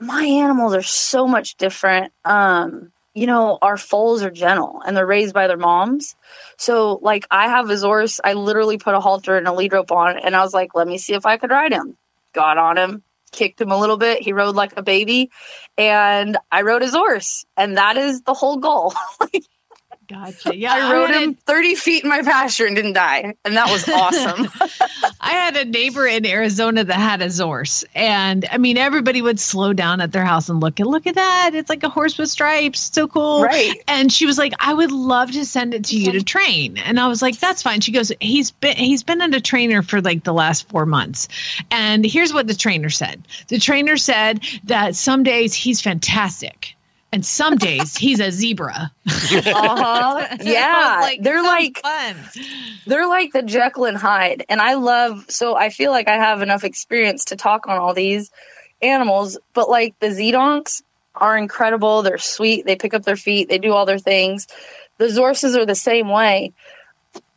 [0.00, 2.12] My animals are so much different.
[2.24, 6.14] Um, you know, our foals are gentle, and they're raised by their moms.
[6.56, 8.20] So, like, I have a Zorse.
[8.22, 10.86] I literally put a halter and a lead rope on, and I was like, let
[10.86, 11.96] me see if I could ride him.
[12.32, 13.02] Got on him,
[13.32, 14.22] kicked him a little bit.
[14.22, 15.30] He rode like a baby,
[15.76, 18.94] and I rode his horse, and that is the whole goal.
[20.08, 20.56] Gotcha.
[20.56, 23.86] Yeah, I rode him 30 feet in my pasture and didn't die, and that was
[23.90, 24.48] awesome.
[25.20, 29.38] I had a neighbor in Arizona that had a Zorse, and I mean, everybody would
[29.38, 31.50] slow down at their house and look and look at that.
[31.52, 33.42] It's like a horse with stripes, so cool.
[33.42, 33.82] Right.
[33.86, 36.98] And she was like, "I would love to send it to you to train," and
[36.98, 40.00] I was like, "That's fine." She goes, "He's been he's been at a trainer for
[40.00, 41.28] like the last four months,
[41.70, 43.28] and here's what the trainer said.
[43.48, 46.77] The trainer said that some days he's fantastic."
[47.10, 48.92] And some days he's a zebra.
[49.06, 50.36] Uh-huh.
[50.40, 50.98] Yeah.
[51.00, 52.16] Like, they're like fun.
[52.86, 54.44] they're like the Jekyll and Hyde.
[54.48, 57.94] And I love so I feel like I have enough experience to talk on all
[57.94, 58.30] these
[58.82, 60.82] animals, but like the Zedonks
[61.14, 62.02] are incredible.
[62.02, 62.66] They're sweet.
[62.66, 64.46] They pick up their feet, they do all their things.
[64.98, 66.52] The Zorses are the same way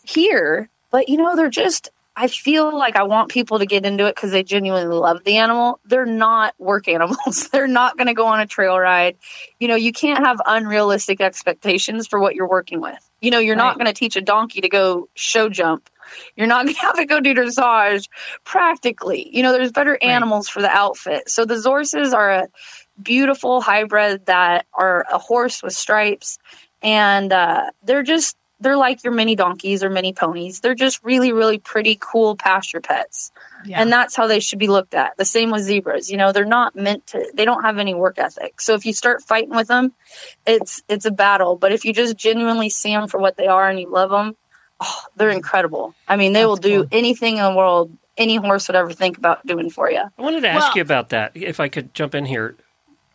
[0.04, 4.06] here, but you know, they're just I feel like I want people to get into
[4.06, 5.80] it because they genuinely love the animal.
[5.86, 7.50] They're not work animals.
[7.52, 9.18] They're not going to go on a trail ride.
[9.60, 13.10] You know, you can't have unrealistic expectations for what you're working with.
[13.22, 15.90] You know, you're not going to teach a donkey to go show jump.
[16.36, 18.08] You're not going to have it go do dressage
[18.44, 19.36] practically.
[19.36, 21.28] You know, there's better animals for the outfit.
[21.28, 22.48] So the Zorses are a
[23.02, 26.38] beautiful hybrid that are a horse with stripes.
[26.84, 30.60] And uh, they're just, they're like your mini donkeys or mini ponies.
[30.60, 33.32] They're just really, really pretty, cool pasture pets.
[33.66, 33.82] Yeah.
[33.82, 35.18] And that's how they should be looked at.
[35.18, 36.10] The same with zebras.
[36.10, 38.62] You know, they're not meant to, they don't have any work ethic.
[38.62, 39.94] So if you start fighting with them,
[40.46, 41.56] it's, it's a battle.
[41.56, 44.36] But if you just genuinely see them for what they are and you love them,
[44.80, 45.94] oh, they're incredible.
[46.08, 46.88] I mean, they That's will do cool.
[46.92, 50.02] anything in the world any horse would ever think about doing for you.
[50.02, 52.56] I wanted to ask Well- you about that, if I could jump in here.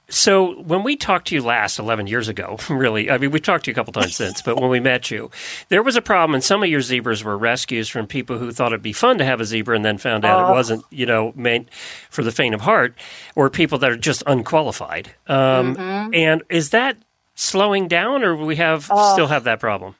[0.09, 3.65] So, when we talked to you last 11 years ago, really, I mean, we've talked
[3.65, 5.31] to you a couple times since, but when we met you,
[5.69, 8.69] there was a problem, and some of your zebras were rescues from people who thought
[8.69, 10.53] it'd be fun to have a zebra and then found out it Oh.
[10.53, 11.69] wasn't, you know, meant
[12.09, 12.95] for the faint of heart,
[13.35, 15.11] or people that are just unqualified.
[15.27, 16.15] Um, Mm-hmm.
[16.15, 16.97] And is that
[17.35, 19.13] slowing down, or we have Oh.
[19.13, 19.97] still have that problem?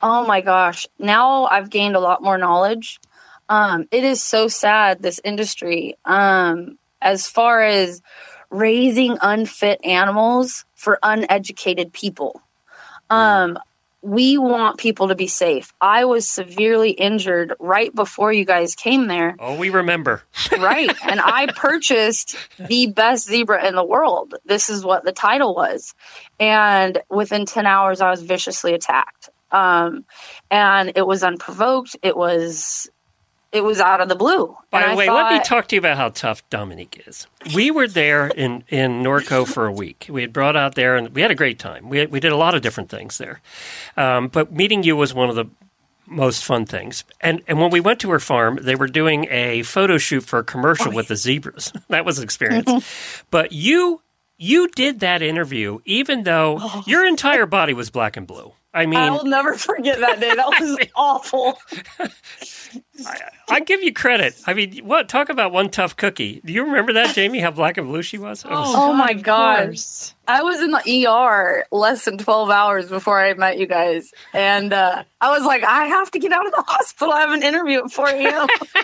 [0.00, 0.86] Oh my gosh.
[1.00, 3.00] Now I've gained a lot more knowledge.
[3.48, 5.96] Um, it is so sad, this industry.
[6.04, 8.02] Um, as far as
[8.50, 12.40] raising unfit animals for uneducated people.
[13.10, 13.58] Um,
[14.02, 15.72] we want people to be safe.
[15.80, 19.36] I was severely injured right before you guys came there.
[19.40, 20.22] Oh, we remember.
[20.52, 20.90] right.
[21.08, 24.34] And I purchased the best zebra in the world.
[24.44, 25.94] This is what the title was.
[26.38, 29.30] And within 10 hours, I was viciously attacked.
[29.50, 30.04] Um,
[30.50, 31.96] and it was unprovoked.
[32.02, 32.88] It was,
[33.52, 34.56] it was out of the blue.
[34.70, 37.26] By the way, let me talk to you about how tough Dominique is.
[37.54, 40.06] We were there in, in Norco for a week.
[40.10, 41.88] We had brought out there, and we had a great time.
[41.88, 43.40] We, we did a lot of different things there.
[43.96, 45.46] Um, but meeting you was one of the
[46.08, 47.04] most fun things.
[47.20, 50.38] And and when we went to her farm, they were doing a photo shoot for
[50.38, 51.72] a commercial with the zebras.
[51.88, 52.70] that was an experience.
[53.30, 54.00] but you
[54.38, 58.52] you did that interview even though your entire body was black and blue.
[58.72, 60.34] I mean, I will never forget that day.
[60.34, 61.58] That was awful.
[63.50, 64.34] I give you credit.
[64.46, 65.08] I mean, what?
[65.08, 66.40] Talk about one tough cookie.
[66.44, 67.38] Do you remember that, Jamie?
[67.40, 68.44] How black and blue she was.
[68.44, 70.12] It was- Oh my gosh.
[70.26, 74.12] I was in the ER less than 12 hours before I met you guys.
[74.34, 77.14] And uh, I was like, I have to get out of the hospital.
[77.14, 78.46] I have an interview at 4 a.m.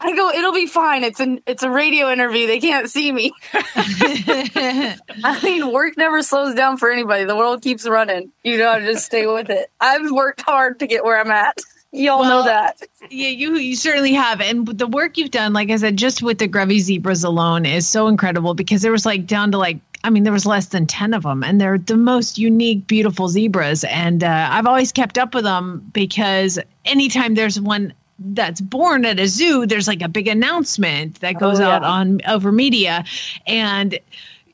[0.00, 1.04] I go, it'll be fine.
[1.04, 2.46] It's an it's a radio interview.
[2.48, 3.32] They can't see me.
[3.54, 7.24] I mean, work never slows down for anybody.
[7.24, 8.32] The world keeps running.
[8.42, 9.70] You know, just stay with it.
[9.80, 11.58] I've worked hard to get where I'm at.
[11.92, 12.82] Y'all know that.
[13.10, 16.38] Yeah, you you certainly have, and the work you've done, like I said, just with
[16.38, 19.78] the Grevy zebras alone, is so incredible because there was like down to like.
[20.04, 23.28] I mean, there was less than 10 of them, and they're the most unique, beautiful
[23.28, 23.82] zebras.
[23.82, 29.18] And uh, I've always kept up with them because anytime there's one that's born at
[29.18, 31.74] a zoo, there's like a big announcement that goes Oh, yeah.
[31.76, 33.04] out on over media.
[33.48, 33.98] And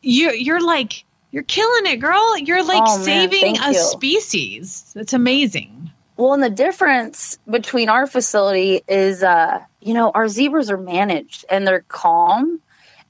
[0.01, 2.39] you're, you're like, you're killing it, girl.
[2.39, 3.79] You're like Oh, saving a you.
[3.79, 4.93] species.
[4.95, 5.91] That's amazing.
[6.17, 11.45] Well, and the difference between our facility is, uh, you know, our zebras are managed
[11.51, 12.61] and they're calm.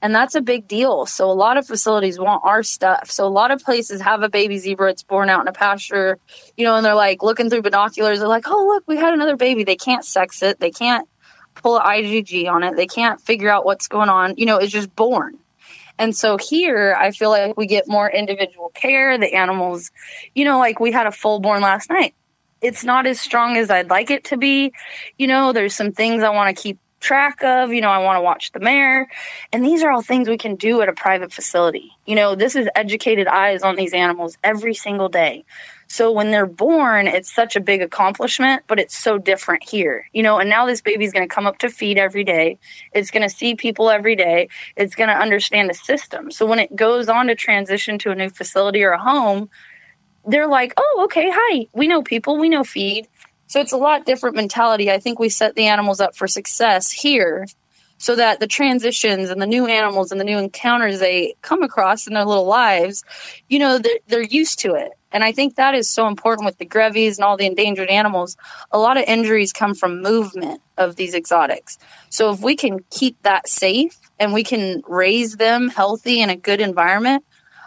[0.01, 1.05] And that's a big deal.
[1.05, 3.09] So a lot of facilities want our stuff.
[3.09, 4.91] So a lot of places have a baby zebra.
[4.91, 6.19] It's born out in a pasture,
[6.57, 8.19] you know, and they're like looking through binoculars.
[8.19, 9.63] They're like, oh, look, we had another baby.
[9.63, 10.59] They can't sex it.
[10.59, 11.07] They can't
[11.55, 12.75] pull an IgG on it.
[12.75, 14.35] They can't figure out what's going on.
[14.37, 15.37] You know, it's just born.
[15.97, 19.17] And so here, I feel like we get more individual care.
[19.17, 19.91] The animals,
[20.33, 22.13] you know, like we had a foal born last night
[22.65, 24.73] it's not as strong as I'd like it to be.
[25.17, 27.71] You know, there's some things I want to keep track of.
[27.71, 29.07] You know, I want to watch the mare.
[29.53, 31.91] And these are all things we can do at a private facility.
[32.07, 35.45] You know, this is educated eyes on these animals every single day.
[35.87, 40.09] So when they're born, it's such a big accomplishment, but it's so different here.
[40.13, 42.57] You know, and now this baby's going to come up to feed every day.
[42.93, 44.49] It's going to see people every day.
[44.75, 46.31] It's going to understand the system.
[46.31, 49.49] So when it goes on to transition to a new facility or a home,
[50.27, 53.07] they're like, oh, okay, hi, we know people, we know feed.
[53.47, 54.91] So it's a lot different mentality.
[54.91, 57.45] I think we set the animals up for success here
[57.97, 62.07] so that the transitions and the new animals and the new encounters they come across
[62.07, 63.03] in their little lives,
[63.47, 64.91] you know, they're, they're used to it.
[65.11, 68.35] And I think that is so important with the grevies and all the endangered animals.
[68.71, 71.77] A lot of injuries come from movement of these exotics.
[72.09, 76.35] So if we can keep that safe and we can raise them healthy in a
[76.35, 77.23] good environment,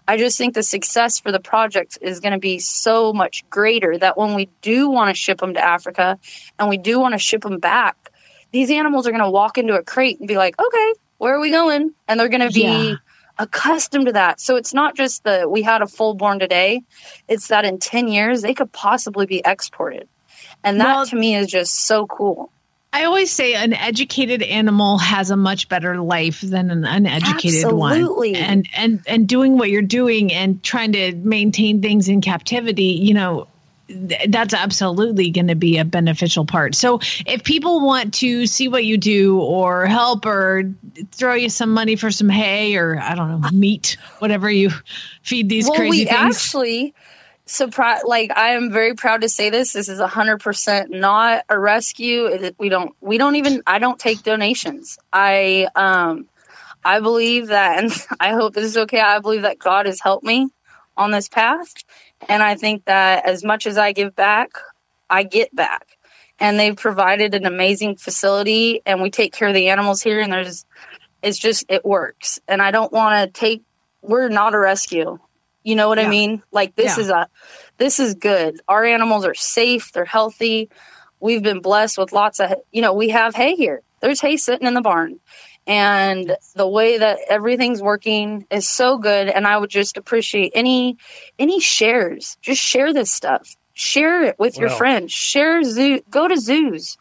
[0.09, 3.99] I just think the success for the project is going to be so much greater
[3.99, 6.19] that when we do want to ship them to Africa
[6.59, 8.11] and we do want to ship them back,
[8.51, 11.41] these animals are going to walk into a crate and be like, okay, where are
[11.41, 11.93] we going?
[12.09, 12.95] And they're going to be Yeah.
[13.39, 14.41] accustomed to that.
[14.41, 16.81] So it's not just that we had a foal born today,
[17.29, 20.09] it's that in 10 years they could possibly be exported.
[20.65, 22.51] And that Well- to me is just so cool.
[22.93, 28.33] I always say an educated animal has a much better life than an uneducated Absolutely.
[28.33, 28.43] one.
[28.43, 33.13] And and and doing what you're doing and trying to maintain things in captivity, you
[33.13, 33.47] know,
[34.29, 36.75] that's absolutely going to be a beneficial part.
[36.75, 40.75] So if people want to see what you do or help or
[41.13, 44.71] throw you some money for some hay or I don't know, meat, whatever you
[45.23, 46.37] feed these well, crazy we things.
[46.37, 46.95] actually
[47.49, 49.73] surprise like I am very proud to say this.
[49.73, 52.53] This is hundred percent not a rescue.
[52.59, 54.99] We don't we don't even I don't take donations.
[55.13, 56.29] I um
[56.85, 59.01] I believe that and I hope this is okay.
[59.01, 60.51] I believe that God has helped me
[60.97, 61.75] on this path.
[62.29, 64.51] And I think that as much as I give back,
[65.09, 65.97] I get back.
[66.41, 70.33] And they've provided an amazing facility and we take care of the animals here and
[70.33, 70.67] there's
[71.23, 72.39] it's just it works.
[72.47, 73.63] And I don't want to take
[74.03, 75.19] we're not a rescue.
[75.69, 76.07] You know what Yeah.
[76.07, 76.43] I mean?
[76.51, 77.03] Like this Yeah.
[77.03, 77.29] is a
[77.77, 78.59] this is good.
[78.69, 80.71] Our animals are safe, they're healthy.
[81.21, 83.83] We've been blessed with lots of you know, we have hay here.
[84.01, 85.21] There's hay sitting in the barn.
[85.67, 90.97] And the way that everything's working is so good and I would just appreciate any
[91.39, 92.39] any shares.
[92.41, 93.55] Just share this stuff.
[93.75, 95.13] Share it with your friends.
[95.13, 96.97] Share zoo go to zoos.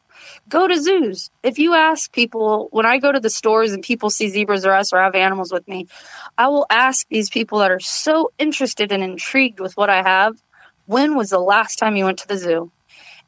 [0.50, 1.30] Go to zoos.
[1.44, 4.74] If you ask people when I go to the stores and people see zebras or
[4.74, 5.88] us or have animals with me,
[6.38, 10.42] I will ask these people that are so interested and intrigued with what I have,
[10.86, 12.72] when was the last time you went to the zoo?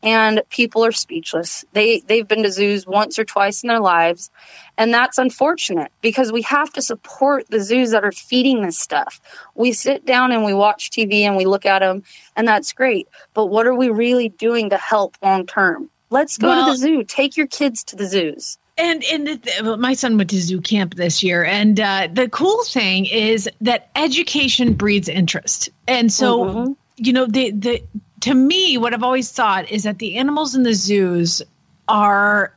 [0.01, 1.66] And people are speechless.
[1.74, 4.32] They they've been to zoos once or twice in their lives,
[4.78, 9.20] and that's unfortunate because we have to support the zoos that are feeding this stuff.
[9.55, 12.03] We sit down and we watch TV and we look at them,
[12.38, 13.10] and that's great.
[13.34, 15.89] But what are we really doing to help long term?
[16.12, 17.03] Let's go Well- to the zoo.
[17.03, 18.57] Take your kids to the zoos.
[18.80, 23.06] And and my son went to zoo camp this year, and uh, the cool thing
[23.08, 26.76] is that education breeds interest, and so Mhm.
[26.96, 27.84] you know the the
[28.22, 31.42] to me what I've always thought is that the animals in the zoos
[31.90, 32.54] are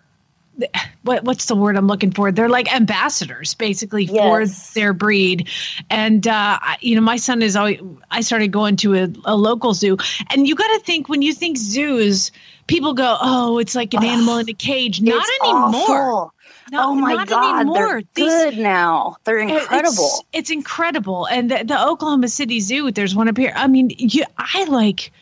[1.03, 2.31] what what's the word I'm looking for?
[2.31, 5.49] They're like ambassadors, basically for their breed.
[5.91, 7.81] And uh, you know, my son is always.
[8.11, 9.97] I started going to a, a local zoo,
[10.31, 12.31] and you got to think when you think zoos,
[12.67, 15.63] people go, "Oh, it's like an animal in a cage." Not anymore.
[15.65, 16.35] awful.
[16.71, 17.77] No, oh my god, anymore.
[17.77, 19.17] they're These- good now.
[19.25, 20.05] They're incredible.
[20.05, 21.27] It's, it's incredible.
[21.27, 23.53] And the, the Oklahoma City Zoo, there's one up here.
[23.55, 25.13] I mean, you, I like.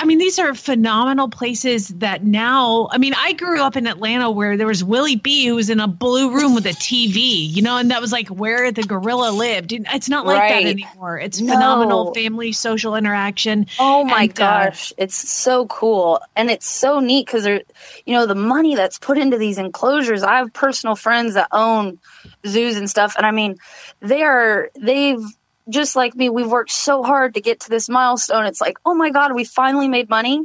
[0.00, 2.88] I mean, these are phenomenal places that now.
[2.90, 5.78] I mean, I grew up in Atlanta where there was Willie B, who was in
[5.78, 9.30] a blue room with a TV, you know, and that was like where the gorilla
[9.30, 9.72] lived.
[9.72, 10.48] It's not like Right.
[10.64, 11.18] that anymore.
[11.18, 11.54] It's No.
[11.54, 13.66] phenomenal family social interaction.
[13.78, 14.34] Oh my And, uh,
[14.66, 16.20] gosh, it's so cool.
[16.34, 17.62] And it's so neat because there,
[18.04, 20.24] you know, the money that's put into these enclosures.
[20.24, 21.98] I have personal friends that own
[22.46, 23.14] zoos and stuff.
[23.16, 23.56] And I mean,
[24.00, 25.20] they are, they've,
[25.68, 28.46] just like me, we've worked so hard to get to this milestone.
[28.46, 30.44] It's like, oh my God, we finally made money.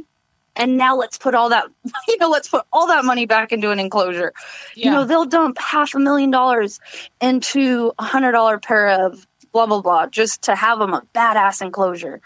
[0.56, 1.66] And now let's put all that,
[2.08, 4.32] you know, let's put all that money back into an enclosure.
[4.74, 6.80] You know, they'll dump half a million dollars
[7.20, 11.62] into a hundred dollar pair of blah, blah, blah, just to have them a badass
[11.62, 12.20] enclosure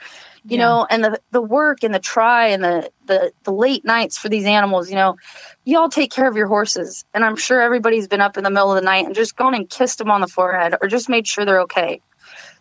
[0.46, 0.66] you Yeah.
[0.66, 4.28] know and the the work and the try and the, the the late nights for
[4.28, 5.16] these animals you know
[5.64, 8.70] y'all take care of your horses and i'm sure everybody's been up in the middle
[8.70, 11.26] of the night and just gone and kissed them on the forehead or just made
[11.26, 11.98] sure they're okay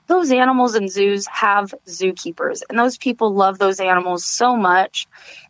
[0.08, 5.08] those animals in zoos have zookeepers and those people love those animals so much.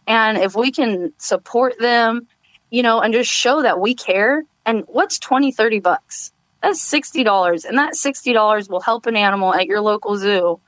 [0.08, 2.28] And if we can support them
[2.70, 6.32] you know and just show that we care and what's 20 30 bucks?
[6.62, 10.60] That's $60 and that $60 will help an animal at your local zoo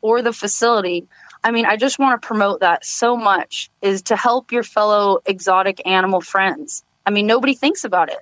[0.00, 1.06] or the facility.
[1.42, 5.20] I mean i just want to promote that so much is to help your fellow
[5.26, 6.84] exotic animal friends.
[7.06, 8.20] I mean nobody thinks about it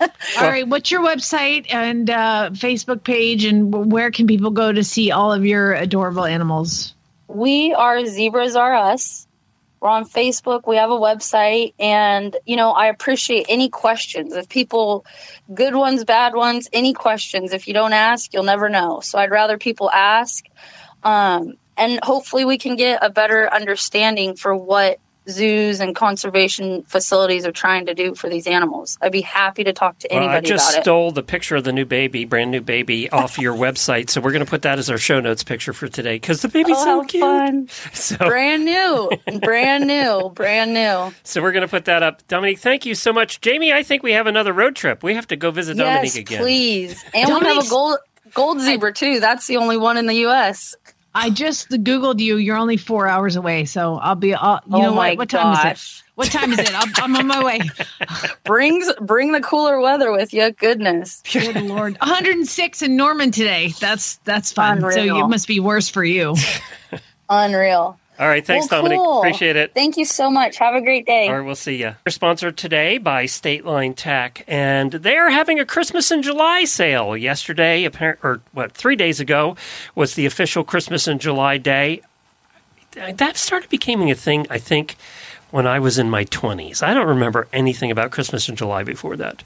[0.00, 0.08] All
[0.42, 0.66] right.
[0.66, 5.32] What's your website and uh, Facebook page, and where can people go to see all
[5.32, 6.94] of your adorable animals?
[7.28, 9.26] we are zebras are us
[9.80, 14.48] we're on facebook we have a website and you know i appreciate any questions if
[14.48, 15.04] people
[15.52, 19.30] good ones bad ones any questions if you don't ask you'll never know so i'd
[19.30, 20.44] rather people ask
[21.02, 24.98] um, and hopefully we can get a better understanding for what
[25.28, 28.96] zoos and conservation facilities are trying to do for these animals.
[29.00, 30.26] I'd be happy to talk to anybody.
[30.26, 30.82] Well, anybody I just about it.
[30.84, 34.10] stole the picture of the new baby, brand new baby, off your website.
[34.10, 36.48] So we're going to put that as our show notes picture for today because the
[36.48, 37.20] baby's Oh, so how cute.
[37.22, 37.68] fun.
[37.92, 39.10] So, brand new,
[39.40, 41.12] brand new, brand new.
[41.24, 42.26] so we're going to put that up.
[42.28, 43.40] Dominique, thank you so much.
[43.40, 45.02] Jamie, I think we have another road trip.
[45.02, 46.42] We have to go visit Dominique yes, again.
[46.42, 47.04] please.
[47.14, 47.98] And we have a gold
[48.34, 49.18] gold zebra too.
[49.20, 50.74] That's the only one in the U.S.
[51.16, 52.36] I just googled you.
[52.36, 54.34] You're only four hours away, so I'll be.
[54.34, 55.16] I'll, you oh know what?
[55.16, 56.02] What time is it?
[56.14, 56.74] What time is it?
[56.74, 57.62] I'll, I'm on my way.
[58.44, 60.52] Brings bring the cooler weather with you.
[60.52, 61.22] Goodness.
[61.32, 63.72] Good lord, 106 in Norman today.
[63.80, 64.82] That's that's fun.
[64.82, 65.24] So Unreal.
[65.24, 66.36] it must be worse for you.
[67.30, 67.98] Unreal.
[68.18, 68.44] All right.
[68.44, 68.98] Thanks, Well, Dominic.
[68.98, 69.18] cool.
[69.18, 69.74] Appreciate it.
[69.74, 70.56] Thank you so much.
[70.56, 71.28] Have a great day.
[71.28, 71.94] All right, we'll see you.
[72.06, 76.64] We're sponsored today by State Line Tech, and they are having a Christmas in July
[76.64, 77.16] sale.
[77.16, 79.56] Yesterday, apparent, or what, three days ago,
[79.94, 82.00] was the official Christmas in July day.
[82.92, 84.96] That started becoming a thing, I think,
[85.50, 86.82] when I was in my 20s.
[86.82, 89.42] I don't remember anything about Christmas in July before that.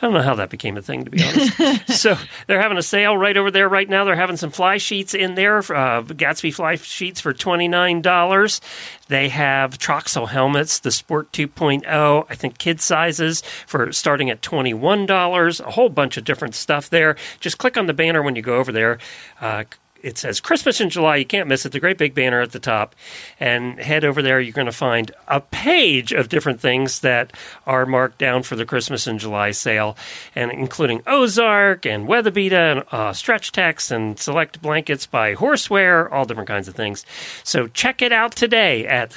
[0.00, 1.88] I don't know how that became a thing, to be honest.
[2.00, 4.04] so they're having a sale right over there right now.
[4.04, 8.60] They're having some fly sheets in there, uh, Gatsby fly sheets for twenty nine dollars.
[9.08, 14.72] They have Troxel helmets, the Sport 2.0, I think kid sizes for starting at twenty
[14.72, 15.58] one dollars.
[15.58, 17.16] A whole bunch of different stuff there.
[17.40, 18.98] Just click on the banner when you go over there.
[19.40, 19.64] Uh,
[20.02, 21.16] it says Christmas in July.
[21.16, 21.72] You can't miss it.
[21.72, 22.94] The great big banner at the top.
[23.40, 24.40] And head over there.
[24.40, 27.32] You're going to find a page of different things that
[27.66, 29.96] are marked down for the Christmas in July sale,
[30.34, 36.24] and including Ozark and Weatherbeeta and uh, Stretch Tex and select blankets by Horseware, all
[36.24, 37.04] different kinds of things.
[37.44, 39.12] So check it out today at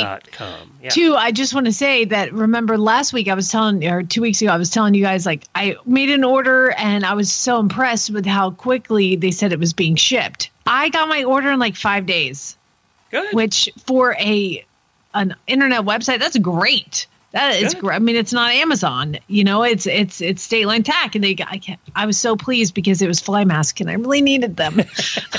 [0.00, 0.78] StatelineTech.com.
[0.82, 0.90] Yeah.
[0.90, 4.22] Two, I just want to say that remember last week I was telling, or two
[4.22, 7.32] weeks ago, I was telling you guys, like, I made an order and I was
[7.32, 10.50] so impressed with how quickly they said it was being shipped.
[10.66, 12.56] I got my order in like five days,
[13.10, 13.34] Good.
[13.34, 14.64] which for a
[15.14, 17.06] an internet website, that's great.
[17.36, 17.94] That is great.
[17.96, 19.62] I mean, it's not Amazon, you know.
[19.62, 22.72] It's it's it's State Line Tech, and they got- I can't, I was so pleased
[22.72, 24.76] because it was fly mask, and I really needed them.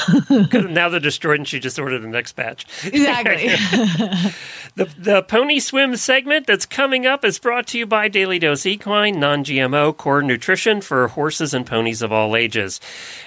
[0.74, 2.66] now they're destroyed, and she just ordered the next batch.
[2.86, 3.50] exactly.
[4.76, 8.64] The, the Pony Swim segment that's coming up is brought to you by Daily Dose
[8.64, 12.80] Equine, non GMO core nutrition for horses and ponies of all ages.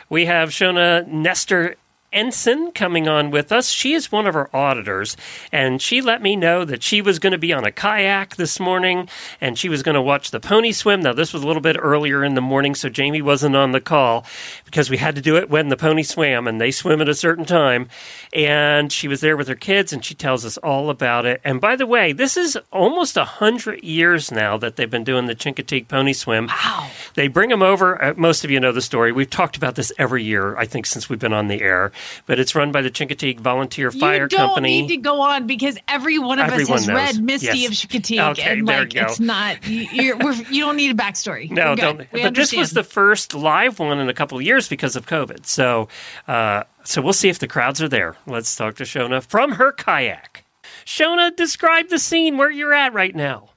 [0.09, 1.75] We have Shona Nestor
[2.13, 3.69] Ensign coming on with us.
[3.71, 5.17] She is one of our auditors,
[5.53, 8.59] and she let me know that she was going to be on a kayak this
[8.59, 9.09] morning
[9.41, 11.01] and she was going to watch the pony swim.
[11.03, 13.81] Now, this was a little bit earlier in the morning, so Jamie wasn't on the
[13.81, 14.27] call
[14.65, 17.15] because we had to do it when the pony swam, and they swim at a
[17.15, 17.89] certain time.
[18.33, 21.41] And she was there with her kids, and she tells us all about it.
[21.45, 25.27] And by the way, this is almost a hundred years now that they've been doing
[25.27, 26.47] the Chincoteague Pony Swim.
[26.49, 26.89] wow.
[27.15, 28.03] They bring them over.
[28.03, 29.13] Uh, most of you know the story.
[29.13, 31.93] We've talked about this every year, I think, since we've been on the air.
[32.26, 34.82] But it's run by the Chincoteague Volunteer Fire you don't Company.
[34.82, 36.96] need to go on because every one of Everyone us has knows.
[36.96, 37.84] read Misty Yes.
[37.84, 39.07] of Chincoteague, Okay, and there like you go.
[39.07, 41.51] it's not you, you're, we're, you don't need a backstory.
[41.51, 41.98] No, don't.
[42.12, 45.07] We but this was the first live one in a couple of years because of
[45.07, 45.46] COVID.
[45.46, 45.88] So,
[46.28, 48.16] uh, so we'll see if the crowds are there.
[48.26, 50.44] Let's talk to Shona from her kayak.
[50.86, 53.49] Shona, describe the scene where you're at right now.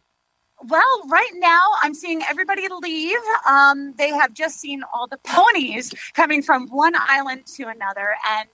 [0.68, 3.18] Well, right now I'm seeing everybody leave.
[3.48, 8.48] Um, they have just seen all the ponies coming from one island to another, and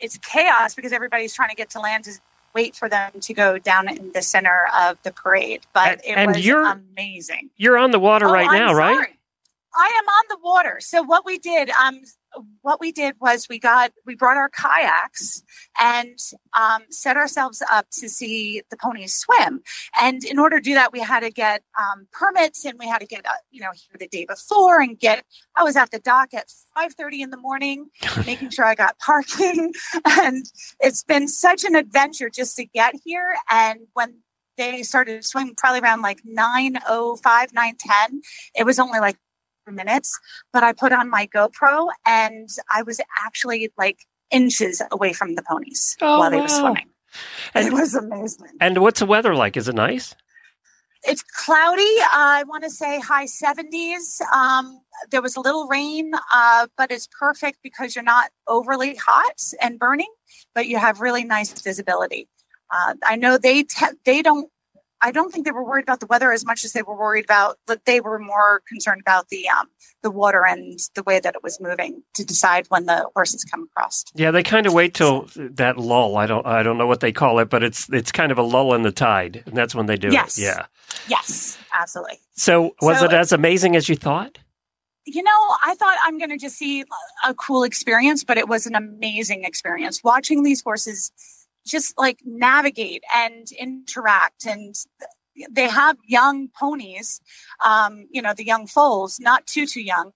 [0.00, 2.12] it's chaos because everybody's trying to get to land to
[2.54, 5.62] wait for them to go down in the center of the parade.
[5.72, 7.50] But And- it and was you're- amazing.
[7.56, 9.08] You're on the water Oh, right I'm now, right?
[9.74, 10.78] I am on the water.
[10.80, 12.02] So what we did, um,
[12.62, 15.42] what we did was we got we brought our kayaks
[15.80, 16.18] and
[16.58, 19.62] um, set ourselves up to see the ponies swim.
[20.00, 23.00] And in order to do that, we had to get um, permits and we had
[23.00, 25.24] to get uh, you know here the day before and get.
[25.56, 27.90] I was at the dock at five thirty in the morning,
[28.26, 29.72] making sure I got parking.
[30.04, 30.44] And
[30.80, 33.34] it's been such an adventure just to get here.
[33.50, 34.16] And when
[34.56, 38.20] they started swimming probably around like 905 910
[38.54, 39.16] it was only like
[39.70, 40.18] minutes
[40.52, 43.98] but i put on my gopro and i was actually like
[44.30, 46.86] inches away from the ponies Oh, while they were swimming.
[47.54, 48.48] And- it was amazing.
[48.60, 49.56] And what's the weather like?
[49.58, 50.14] Is it nice?
[51.04, 51.96] it's cloudy.
[52.12, 57.08] I want to say high 70s um, there was a little rain uh, but it's
[57.18, 60.12] perfect because you're not overly hot and burning
[60.54, 62.28] but you have really nice visibility.
[62.74, 64.48] Uh, i know they te- they don't
[65.02, 67.24] i don't think they were worried about the weather as much as they were worried
[67.24, 69.66] about that they were more concerned about the um,
[70.02, 73.62] the water and the way that it was moving to decide when the horses come
[73.64, 76.16] across Yeah, they kind of wait till that lull.
[76.16, 76.44] I don't.
[76.46, 78.82] I don't know what they call it, but it's it's kind of a lull in
[78.82, 80.38] the tide, and that's when they do Yes.
[80.38, 80.42] it.
[80.42, 80.66] Yeah.
[81.08, 84.38] yes absolutely So was So it as amazing as you thought?
[85.04, 86.84] you know, I thought I'm going to just see
[87.24, 91.10] a cool experience, but it was an amazing experience watching these horses
[91.66, 94.46] just like navigate and interact.
[94.46, 94.74] And
[95.50, 97.20] they have young ponies
[97.64, 100.12] um, you know the young foals not too too young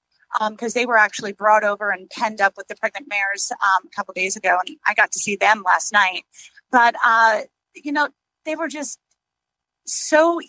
[0.50, 3.86] because um, they were actually brought over and penned up with the pregnant mares um,
[3.86, 6.24] a couple days ago and i got to see them last night.
[6.70, 7.42] But uh,
[7.74, 8.08] you know
[8.44, 8.98] they were just
[9.86, 10.40] so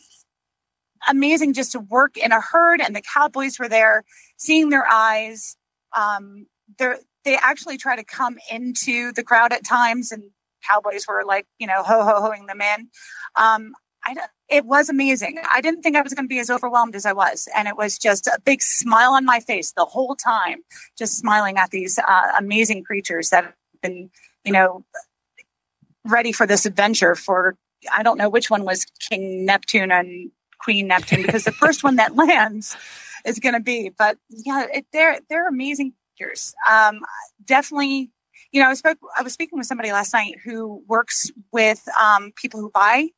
[1.07, 4.03] amazing just to work in a herd and the cowboys were there
[4.37, 5.55] seeing their eyes.
[5.95, 10.23] Um, they actually try to come into the crowd at times and
[10.69, 12.89] cowboys were like you know ho ho hoing them in
[13.35, 13.73] um,
[14.07, 14.15] I,
[14.47, 15.39] it was amazing.
[15.51, 17.49] I didn't think I was going to be as overwhelmed as I was.
[17.53, 20.59] And it was just a big smile on my face the whole time,
[20.97, 24.09] just smiling at these uh, amazing creatures that have been,
[24.45, 24.85] you know,
[26.05, 27.57] ready for this adventure for,
[27.93, 31.97] I don't know which one was King Neptune and Queen Neptune, because the first one
[31.97, 32.77] that lands
[33.25, 36.55] is going to be, but yeah, it, they're, they're amazing creatures.
[36.69, 37.01] Um,
[37.43, 38.11] definitely
[38.57, 38.97] you know, I spoke.
[39.15, 43.09] I was speaking with somebody last night who works with um, people who buy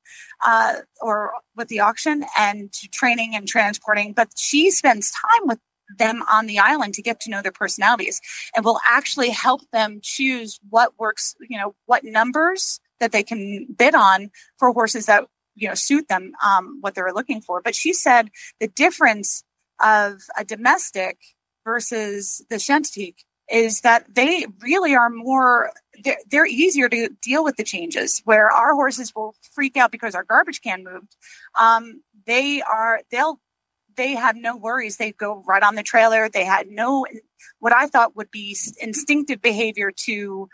[0.46, 5.60] uh, or with the auction and training and transporting, but she spends time with
[5.98, 8.20] them on the island to get to know their personalities
[8.54, 11.36] and will actually help them choose what works.
[11.50, 15.24] You know, what numbers that they can bid on for horses that
[15.56, 17.62] you know suit them um, what they're looking for.
[17.62, 18.30] But she said
[18.60, 19.46] the difference
[19.82, 21.18] of a domestic
[21.64, 25.72] versus the Chincoteague is that they really are more
[26.04, 28.22] they're, they're, easier to deal with the changes.
[28.24, 31.16] Where our horses will freak out because our garbage can moved
[31.60, 33.40] um, they are they'll
[33.96, 34.98] they have no worries.
[34.98, 36.30] They go right on the trailer.
[36.30, 37.06] They had no
[37.60, 40.48] what i thought would be instinctive behavior to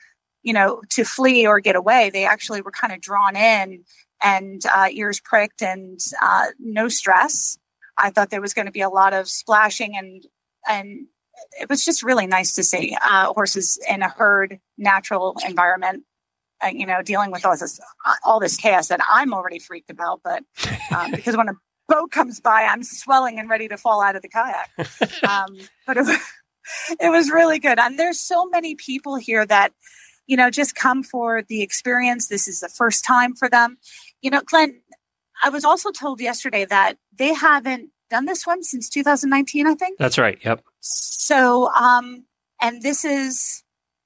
[0.43, 2.09] you know to flee or get away.
[2.09, 3.83] They actually were kind of drawn in
[4.23, 7.57] and uh, ears pricked and uh, no stress.
[7.97, 10.25] I thought there was going to be a lot of splashing and
[10.67, 11.07] and
[11.59, 16.03] it was just really nice to see uh, horses in a herd, natural environment.
[16.63, 17.79] Uh, you know, dealing with all this
[18.23, 20.21] all this chaos that I'm already freaked about.
[20.23, 20.43] But
[20.95, 21.53] um, because when a
[21.87, 24.69] boat comes by, I'm swelling and ready to fall out of the kayak.
[25.27, 26.19] Um, but it,
[26.99, 29.73] it was really good, and there's so many people here that
[30.27, 32.27] you know just come for the experience.
[32.27, 33.77] This is the first time for them.
[34.21, 34.81] You know, Glenn.
[35.43, 39.97] I was also told yesterday that they haven't done this one since 2019, I think.
[39.97, 40.37] That's right.
[40.43, 40.63] Yep.
[40.79, 42.25] So, um,
[42.61, 43.63] and this is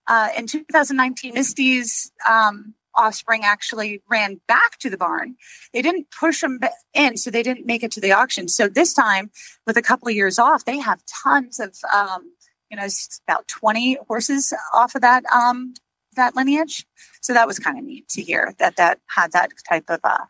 [0.07, 5.35] uh, in 2019, Misty's um, offspring actually ran back to the barn.
[5.73, 6.59] They didn't push them
[6.93, 8.47] in, so they didn't make it to the auction.
[8.47, 9.31] So this time,
[9.65, 12.33] with a couple of years off, they have tons of, um,
[12.69, 12.87] you know,
[13.27, 15.73] about 20 horses off of that um,
[16.15, 16.85] that lineage.
[17.21, 20.25] So that was kind of neat to hear that that had that type of uh,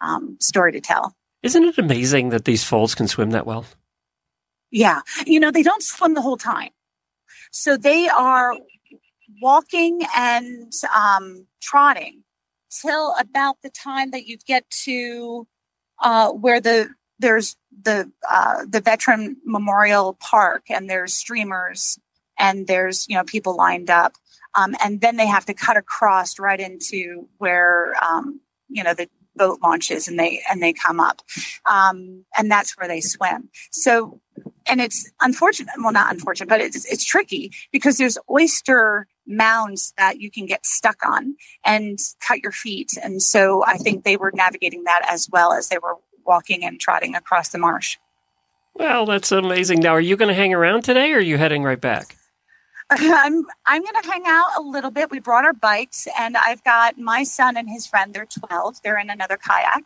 [0.00, 1.14] um, story to tell.
[1.42, 3.64] Isn't it amazing that these foals can swim that well?
[4.70, 5.00] Yeah.
[5.26, 6.70] You know, they don't swim the whole time.
[7.50, 8.54] So they are
[9.40, 12.24] walking and um, trotting
[12.70, 15.46] till about the time that you get to
[16.00, 21.98] uh, where the there's the uh, the veteran memorial park and there's streamers
[22.38, 24.14] and there's you know people lined up
[24.54, 29.08] um, and then they have to cut across right into where um, you know the
[29.38, 31.22] boat launches and they and they come up
[31.66, 33.48] um, and that's where they swim.
[33.70, 34.20] So
[34.66, 40.20] and it's unfortunate well not unfortunate but it's it's tricky because there's oyster mounds that
[40.20, 42.92] you can get stuck on and cut your feet.
[43.02, 46.78] And so i think they were navigating that as well as they were walking and
[46.78, 47.96] trotting across the marsh.
[48.74, 49.80] Well that's amazing.
[49.80, 52.17] Now are you going to hang around today or are you heading right back
[52.90, 55.10] I'm I'm going to hang out a little bit.
[55.10, 58.14] We brought our bikes, and I've got my son and his friend.
[58.14, 58.82] They're 12.
[58.82, 59.84] They're in another kayak.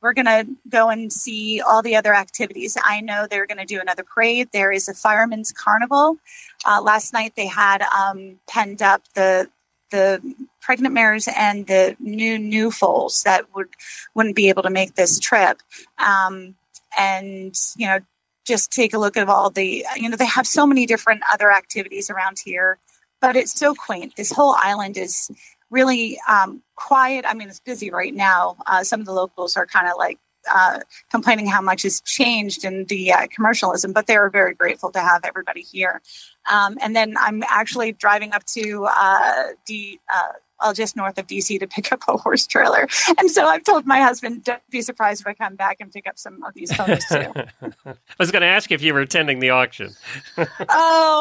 [0.00, 2.76] We're going to go and see all the other activities.
[2.82, 4.48] I know they're going to do another parade.
[4.52, 6.16] There is a fireman's carnival.
[6.64, 9.48] Uh, last night they had um, penned up the
[9.90, 10.22] the
[10.62, 13.68] pregnant mares and the new new foals that would
[14.14, 15.60] wouldn't be able to make this trip.
[15.98, 16.54] Um,
[16.98, 17.98] and you know
[18.46, 21.52] just take a look at all the, you know, they have so many different other
[21.52, 22.78] activities around here,
[23.20, 24.16] but it's so quaint.
[24.16, 25.30] This whole island is
[25.70, 27.24] really um, quiet.
[27.26, 28.56] I mean, it's busy right now.
[28.66, 30.18] Uh, some of the locals are kind of like
[30.52, 30.80] uh,
[31.10, 35.00] complaining how much has changed in the uh, commercialism, but they are very grateful to
[35.00, 36.02] have everybody here.
[36.50, 40.32] Um, and then I'm actually driving up to uh, the uh,
[40.62, 42.88] well, just north of DC to pick up a horse trailer.
[43.18, 46.06] And so I've told my husband, don't be surprised if I come back and pick
[46.06, 47.32] up some of these ponies too.
[47.86, 49.90] I was going to ask if you were attending the auction.
[50.38, 50.46] oh,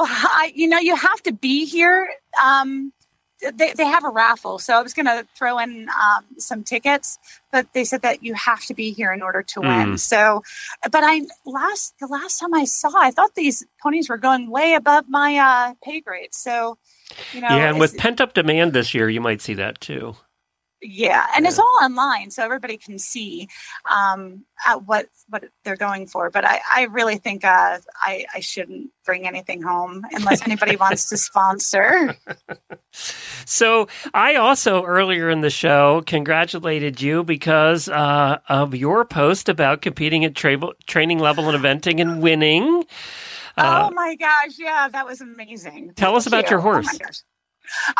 [0.10, 2.10] I, you know, you have to be here.
[2.42, 2.94] Um,
[3.42, 4.60] they, they have a raffle.
[4.60, 7.18] So I was going to throw in um, some tickets,
[7.52, 9.94] but they said that you have to be here in order to win.
[9.94, 10.00] Mm.
[10.00, 10.44] So,
[10.84, 14.76] but I last, the last time I saw, I thought these ponies were going way
[14.76, 16.34] above my uh, pay grade.
[16.34, 16.78] So,
[17.34, 20.16] you know, yeah, and with pent up demand this year, you might see that too.
[20.84, 23.48] Yeah, and it's all online, so everybody can see
[23.90, 26.32] um, at what what they're going for.
[26.32, 31.10] But I, I really think uh, I, I shouldn't bring anything home unless anybody wants
[31.10, 32.16] to sponsor.
[33.46, 39.82] So I also earlier in the show congratulated you because uh, of your post about
[39.82, 42.86] competing at tra- training level and eventing and winning.
[43.62, 45.94] Uh, oh my gosh, yeah, that was amazing.
[45.96, 46.68] Tell us about your you.
[46.68, 46.98] Oh my horse.
[46.98, 47.22] gosh.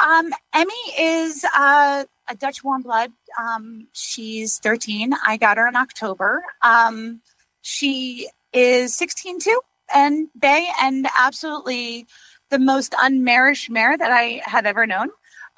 [0.04, 3.12] Um, Emmy is uh, a Dutch warm blood.
[3.40, 5.14] Um, she's 13.
[5.26, 6.44] I got her in October.
[6.62, 7.22] Um,
[7.62, 9.62] she is 16 too,
[9.94, 12.06] and bay, and absolutely
[12.50, 15.10] the most unmarish mare that I have ever known.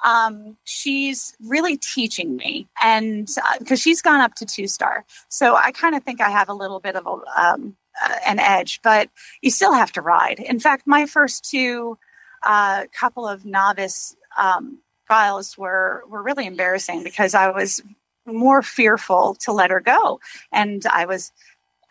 [0.04, 3.28] Um, she's really teaching me, and
[3.58, 6.54] because she's gone up to two star, so I kind of think I have a
[6.54, 8.80] little bit of a, um, uh, an edge.
[8.82, 9.10] But
[9.42, 10.38] you still have to ride.
[10.40, 11.98] In fact, my first two
[12.42, 17.80] uh, couple of novice um, trials were were really embarrassing because I was
[18.26, 20.20] more fearful to let her go,
[20.52, 21.32] and I was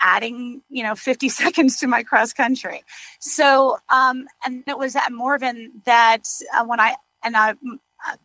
[0.03, 2.83] adding you know 50 seconds to my cross country
[3.19, 6.23] so um and it was at morven that
[6.53, 7.53] uh, when i and i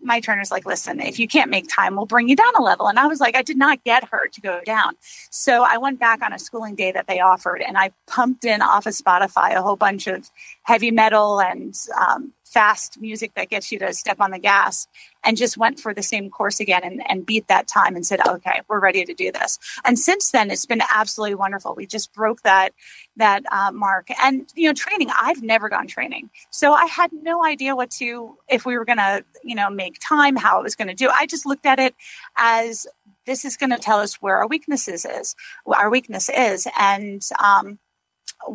[0.03, 2.89] my trainer's like listen if you can't make time we'll bring you down a level.
[2.89, 4.95] And i was like i did not get her to go down.
[5.31, 8.63] So i went back on a schooling day that they offered and i pumped in
[8.63, 10.31] off of spotify a whole bunch of
[10.63, 14.87] heavy metal and um, fast music that gets you to step on the gas
[15.25, 18.21] and just went for the same course again and, and beat that time and said
[18.27, 19.59] okay we're ready to do this.
[19.85, 21.75] And since then it's been absolutely wonderful.
[21.75, 22.73] We just broke that
[23.17, 24.09] that uh, mark.
[24.23, 26.31] And you know training i've never gone training.
[26.51, 29.99] So i had no idea what to if we were going to you know make
[30.01, 31.09] time how it was going to do.
[31.09, 31.95] I just looked at it
[32.37, 32.87] as
[33.27, 35.35] this is going to tell us where our weaknesses is
[35.79, 36.67] our weakness is.
[36.79, 37.79] And um,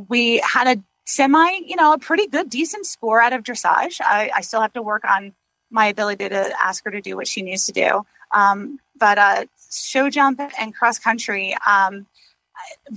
[0.10, 4.00] we had a semi you know a pretty good decent score out of dressage.
[4.02, 5.34] I, I still have to work on
[5.70, 8.06] my ability to ask her to do what she needs to do.
[8.32, 12.06] Um, but uh, show jump and cross country um,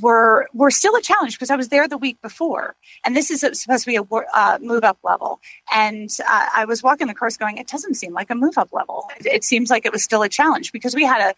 [0.01, 3.41] were were still a challenge because I was there the week before, and this is
[3.41, 4.03] supposed to be a
[4.35, 5.41] uh, move up level.
[5.73, 8.73] And uh, I was walking the course, going, "It doesn't seem like a move up
[8.73, 9.09] level.
[9.21, 11.35] It, seems like it was still a challenge because we had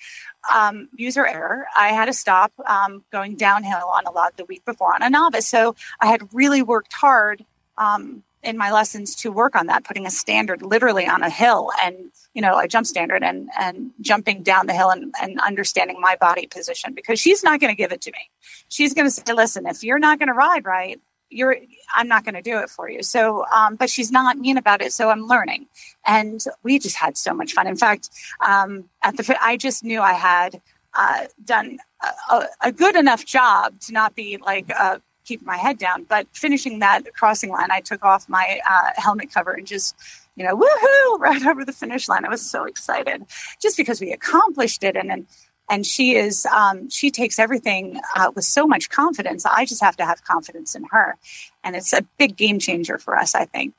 [0.50, 1.66] a um, user error.
[1.76, 5.10] I had to stop um, going downhill on a log the week before on a
[5.10, 7.44] novice, so I had really worked hard."
[7.76, 11.70] Um, in my lessons to work on that, putting a standard literally on a hill
[11.82, 11.96] and,
[12.34, 16.16] you know, a jump standard and, and jumping down the hill and, and understanding my
[16.16, 18.30] body position because she's not going to give it to me.
[18.68, 21.56] She's going to say, listen, if you're not going to ride right, you're,
[21.94, 23.02] I'm not going to do it for you.
[23.02, 24.92] So, um, but she's not mean about it.
[24.92, 25.66] So I'm learning
[26.06, 27.66] and we just had so much fun.
[27.66, 28.08] In fact,
[28.46, 30.62] um, at the, I just knew I had,
[30.94, 34.98] uh, done a, a, a good enough job to not be like, uh,
[35.28, 36.04] keep my head down.
[36.04, 39.94] But finishing that crossing line, I took off my uh, helmet cover and just,
[40.34, 42.24] you know, woohoo, right over the finish line.
[42.24, 43.24] I was so excited
[43.60, 44.96] just because we accomplished it.
[44.96, 45.26] And and,
[45.70, 49.44] and she is, um, she takes everything uh, with so much confidence.
[49.44, 51.16] I just have to have confidence in her.
[51.62, 53.74] And it's a big game changer for us, I think.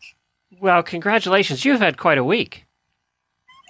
[0.59, 1.65] Well, congratulations.
[1.65, 2.65] You've had quite a week.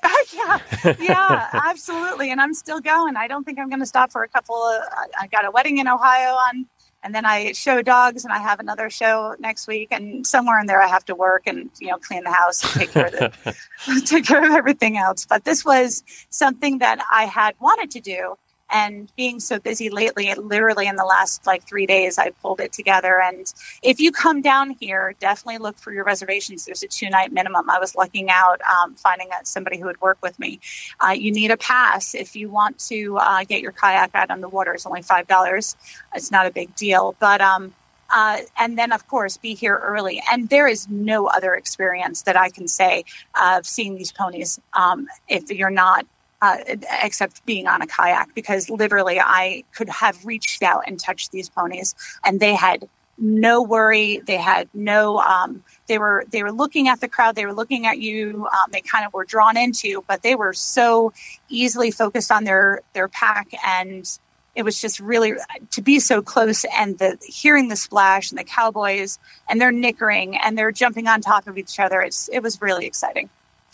[0.34, 0.60] yeah,
[1.00, 2.32] yeah, absolutely.
[2.32, 3.16] And I'm still going.
[3.18, 4.82] I don't think I'm going to stop for a couple of,
[5.20, 6.66] I got a wedding in Ohio on
[7.04, 10.68] and then I show dogs, and I have another show next week, and somewhere in
[10.68, 13.12] there I have to work and you know clean the house and take care of
[13.12, 15.26] the, take care of everything else.
[15.26, 18.38] But this was something that I had wanted to do,
[18.72, 22.72] and being so busy lately, literally in the last like three days, I pulled it
[22.72, 23.20] together.
[23.22, 23.52] And
[23.82, 26.66] if you come down here, definitely look for your reservations.
[26.66, 27.70] There's a two night minimum.
[27.70, 30.60] I was lucking out um, finding somebody who would work with me.
[31.00, 34.42] Uh, you need a pass if you want to uh, get your kayak out on
[34.42, 34.74] the water.
[34.74, 35.76] It's only five dollars.
[36.14, 37.74] It's not a big deal, but um,
[38.12, 40.22] uh, and then of course be here early.
[40.32, 43.06] And there is no other experience that I can say
[43.40, 46.06] of seeing these ponies um, if you're not
[46.42, 46.58] uh,
[47.04, 51.50] except being on a kayak because literally I could have reached out and touched these
[51.50, 52.88] ponies and they had
[53.18, 54.22] no worry.
[54.26, 57.36] They had no um, they were they were looking at the crowd.
[57.36, 58.48] They were looking at you.
[58.48, 61.12] Um, they kind of were drawn into but they were so
[61.50, 64.20] easily focused on their their pack and
[64.56, 65.34] it was just really
[65.72, 70.36] to be so close and the hearing the splash and the cowboys and they're nickering
[70.38, 73.30] and they're jumping on top of each other it's it was really exciting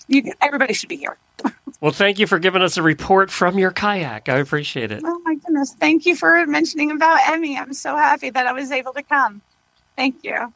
[0.08, 1.18] you, everybody should be here
[1.82, 4.30] Well, thank you for giving us a report from your kayak.
[4.30, 5.02] I appreciate it.
[5.06, 5.74] Oh my goodness.
[5.74, 7.58] Thank you for mentioning about Emmy.
[7.58, 9.42] I'm so happy that I was able to come.
[9.96, 10.54] Thank you.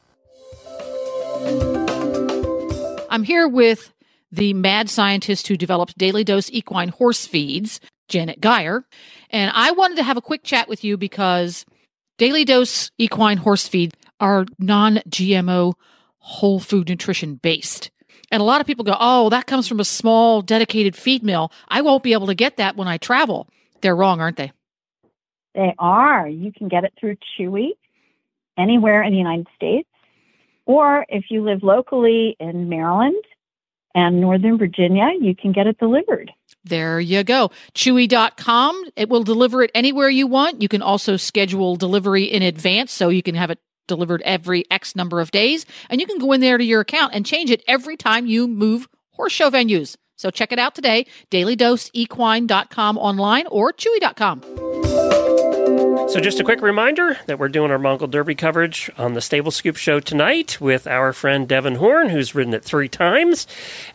[3.09, 3.93] I'm here with
[4.31, 8.85] the mad scientist who developed Daily Dose Equine Horse Feeds, Janet Geyer.
[9.29, 11.65] And I wanted to have a quick chat with you because
[12.17, 15.73] Daily Dose Equine Horse Feed are non GMO
[16.19, 17.91] whole food nutrition based.
[18.31, 21.51] And a lot of people go, oh, that comes from a small dedicated feed mill.
[21.67, 23.47] I won't be able to get that when I travel.
[23.81, 24.51] They're wrong, aren't they?
[25.55, 26.27] They are.
[26.27, 27.71] You can get it through Chewy
[28.57, 29.89] anywhere in the United States.
[30.65, 33.23] Or if you live locally in Maryland
[33.95, 36.31] and Northern Virginia, you can get it delivered.
[36.63, 37.49] There you go.
[37.73, 38.83] Chewy.com.
[38.95, 40.61] It will deliver it anywhere you want.
[40.61, 43.59] You can also schedule delivery in advance so you can have it
[43.89, 45.65] delivered every X number of days.
[45.89, 48.47] And you can go in there to your account and change it every time you
[48.47, 49.97] move horse show venues.
[50.15, 54.41] So check it out today, dailydoseequine.com online or chewy.com.
[56.09, 59.51] So, just a quick reminder that we're doing our Mongol Derby coverage on the Stable
[59.51, 63.45] Scoop show tonight with our friend Devin Horn, who's ridden it three times.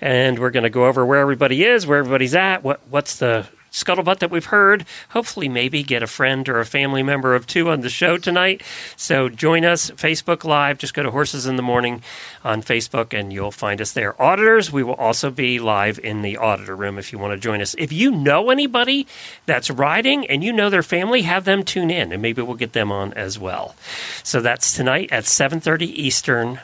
[0.01, 3.49] And we're going to go over where everybody is, where everybody's at, what, what's the
[3.75, 4.87] scuttlebutt that we've heard.
[5.11, 8.63] Hopefully, maybe get a friend or a family member of two on the show tonight.
[8.97, 10.79] So join us, Facebook Live.
[10.79, 12.03] Just go to Horses in the Morning
[12.45, 14.21] on Facebook and you'll find us there.
[14.23, 17.61] Auditors, we will also be live in the auditor room if you want to join
[17.61, 17.75] us.
[17.77, 19.07] If you know anybody
[19.45, 22.75] that's riding and you know their family, have them tune in and maybe we'll get
[22.75, 23.75] them on as well.
[24.23, 26.61] So that's tonight at 7:30 Eastern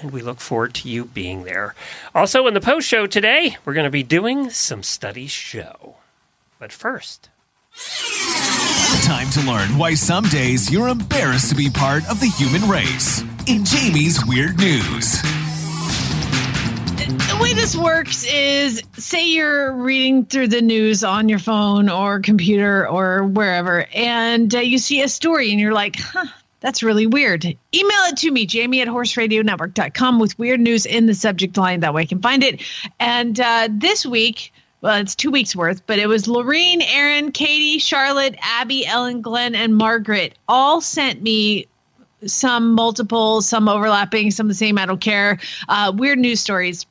[0.00, 1.74] and we look forward to you being there.
[2.14, 5.96] Also, in the post show today, we're going to be doing some study show.
[6.60, 7.30] But first,
[9.02, 13.22] Time to learn why some days you're embarrassed to be part of the human race.
[13.46, 15.22] In Jamie's Weird News.
[16.98, 22.20] The way this works is say you're reading through the news on your phone or
[22.20, 26.26] computer or wherever, and uh, you see a story and you're like, huh,
[26.60, 27.46] that's really weird.
[27.46, 31.80] Email it to me, jamie at horseradionetwork.com with weird news in the subject line.
[31.80, 32.60] That way I can find it.
[33.00, 37.78] And uh, this week, well, it's two weeks worth, but it was Lorene, Aaron, Katie,
[37.78, 41.66] Charlotte, Abby, Ellen, Glenn, and Margaret all sent me
[42.26, 44.78] some multiple, some overlapping, some the same.
[44.78, 45.38] I don't care.
[45.68, 46.86] Uh, weird news stories.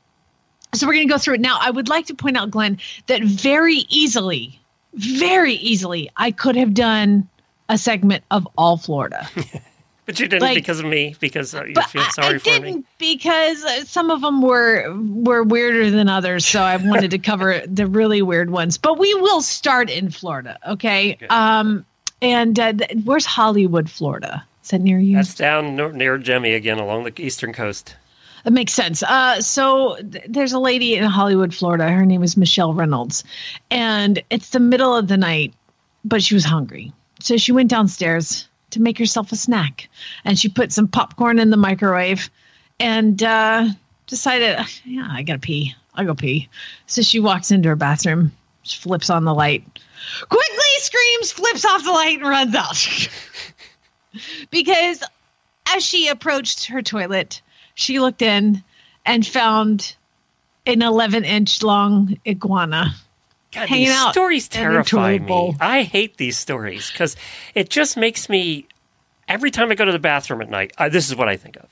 [0.73, 1.57] So we're going to go through it now.
[1.59, 2.77] I would like to point out, Glenn,
[3.07, 4.59] that very easily,
[4.93, 7.27] very easily, I could have done
[7.69, 9.27] a segment of all Florida.
[10.09, 12.43] but you didn't Like- because of me because uh, you feel I- sorry I, for
[12.45, 12.83] didn't me.
[12.97, 16.47] because uh, some of them were were weirder than others.
[16.47, 18.75] So I wanted to cover the really weird ones.
[18.79, 21.15] But we will start in Florida, okay?
[21.29, 21.85] Um,
[22.23, 24.43] and uh, th- where's Hollywood, Florida?
[24.63, 25.15] Is that near you?
[25.17, 27.95] That's down nor- near Jemmy again along the eastern coast.
[28.45, 29.03] That makes sense.
[29.03, 31.87] Uh, so th- there's a lady in Hollywood, Florida.
[31.91, 33.23] Her name is Michelle Reynolds,
[33.69, 35.53] and it's the middle of the night,
[36.03, 39.89] but she was hungry, so she went downstairs to make herself a snack,
[40.25, 42.29] and she put some popcorn in the microwave,
[42.79, 43.69] and uh,
[44.07, 45.75] decided, yeah, I gotta pee.
[45.95, 46.47] I'll go pee.
[46.87, 48.31] So she walks into her bathroom,
[48.65, 49.63] flips on the light,
[50.29, 53.09] quickly screams, flips off the light, and runs out.
[54.51, 55.03] because
[55.67, 57.41] as she approached her toilet,
[57.75, 58.63] she looked in
[59.05, 59.95] and found
[60.65, 62.93] an 11 inch long iguana.
[63.51, 65.55] God, Hanging these out stories terrify me.
[65.59, 67.15] I hate these stories because
[67.55, 68.67] it just makes me.
[69.27, 71.57] Every time I go to the bathroom at night, I, this is what I think
[71.57, 71.67] of.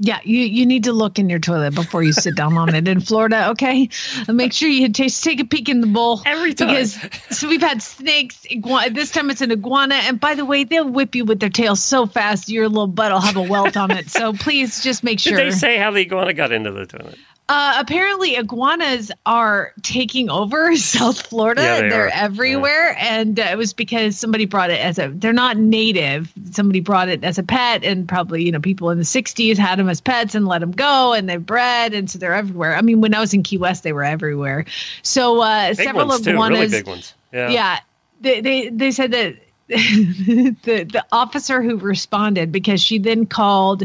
[0.00, 2.86] Yeah, you, you need to look in your toilet before you sit down on it
[2.86, 3.88] in Florida, okay?
[4.28, 6.22] And make sure you take, take a peek in the bowl.
[6.24, 6.68] Every time.
[6.68, 6.96] Because
[7.30, 9.96] so we've had snakes, iguana, this time it's an iguana.
[9.96, 13.10] And by the way, they'll whip you with their tail so fast, your little butt
[13.10, 14.08] will have a welt on it.
[14.08, 15.36] So please just make sure.
[15.36, 17.18] Did they say how the iguana got into the toilet?
[17.50, 21.62] Uh, apparently, iguanas are taking over South Florida.
[21.62, 25.08] Yeah, they are everywhere, and uh, it was because somebody brought it as a.
[25.08, 26.30] They're not native.
[26.50, 29.78] Somebody brought it as a pet, and probably you know people in the '60s had
[29.78, 32.76] them as pets and let them go, and they bred, and so they're everywhere.
[32.76, 34.66] I mean, when I was in Key West, they were everywhere.
[35.02, 36.58] So uh, several ones too, iguanas.
[36.58, 37.14] really big ones.
[37.32, 37.48] Yeah.
[37.48, 37.78] Yeah,
[38.20, 39.36] they they they said that
[39.68, 43.84] the the officer who responded because she then called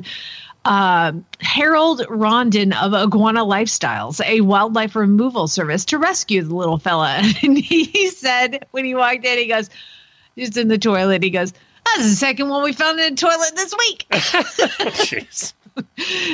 [0.65, 7.21] uh, Harold Rondon of Iguana Lifestyles, a wildlife removal service, to rescue the little fella.
[7.43, 9.69] And he said when he walked in, he goes,
[10.37, 11.53] just in the toilet, he goes,
[11.85, 15.53] "That's the second one we found in the toilet this week." Jeez.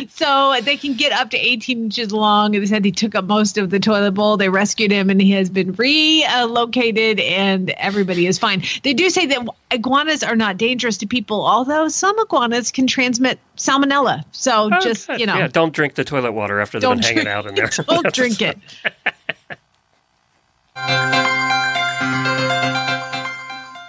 [0.09, 2.53] So they can get up to 18 inches long.
[2.55, 4.37] And they said he took up most of the toilet bowl.
[4.37, 8.63] They rescued him and he has been relocated and everybody is fine.
[8.83, 13.39] They do say that iguanas are not dangerous to people, although some iguanas can transmit
[13.57, 14.23] salmonella.
[14.31, 15.19] So Oh, just, good.
[15.19, 17.55] you know, yeah, don't drink the toilet water after they've don't been hanging out in
[17.55, 17.67] there.
[17.87, 18.57] don't drink it.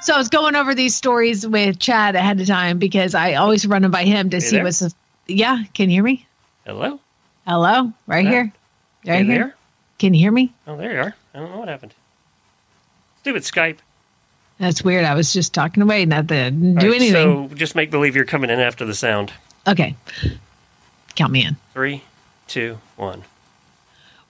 [0.03, 3.67] So I was going over these stories with Chad ahead of time because I always
[3.67, 4.65] run them by him to You see there?
[4.65, 4.83] what's.
[5.31, 6.27] Yeah, can you hear me?
[6.67, 7.01] Hello?
[7.47, 8.53] Hello, right here,
[9.07, 9.39] right You here.
[9.45, 9.55] there?
[9.99, 10.53] Can you hear me?
[10.67, 11.15] Oh, there you are.
[11.35, 11.95] I don't know what happened.
[13.21, 13.79] Stupid Skype.
[14.59, 15.05] That's weird.
[15.05, 17.13] I was just talking away, not to do right, anything.
[17.13, 19.33] So just make believe you're coming in after the sound.
[19.67, 19.97] okay,
[21.15, 21.57] count me in.
[21.73, 22.03] Three,
[22.47, 23.23] two, one.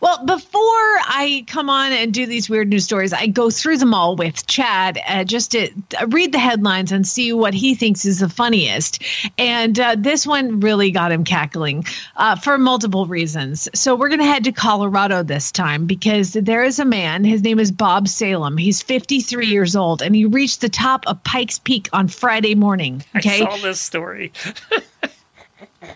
[0.00, 3.92] Well, before I come on and do these weird news stories, I go through them
[3.92, 5.70] all with Chad uh, just to
[6.00, 9.02] uh, read the headlines and see what he thinks is the funniest.
[9.36, 11.84] And uh, this one really got him cackling
[12.16, 13.68] uh, for multiple reasons.
[13.74, 17.24] So we're going to head to Colorado this time because there is a man.
[17.24, 18.56] His name is Bob Salem.
[18.56, 23.04] He's 53 years old and he reached the top of Pikes Peak on Friday morning.
[23.16, 23.42] Okay.
[23.42, 24.32] I saw this story.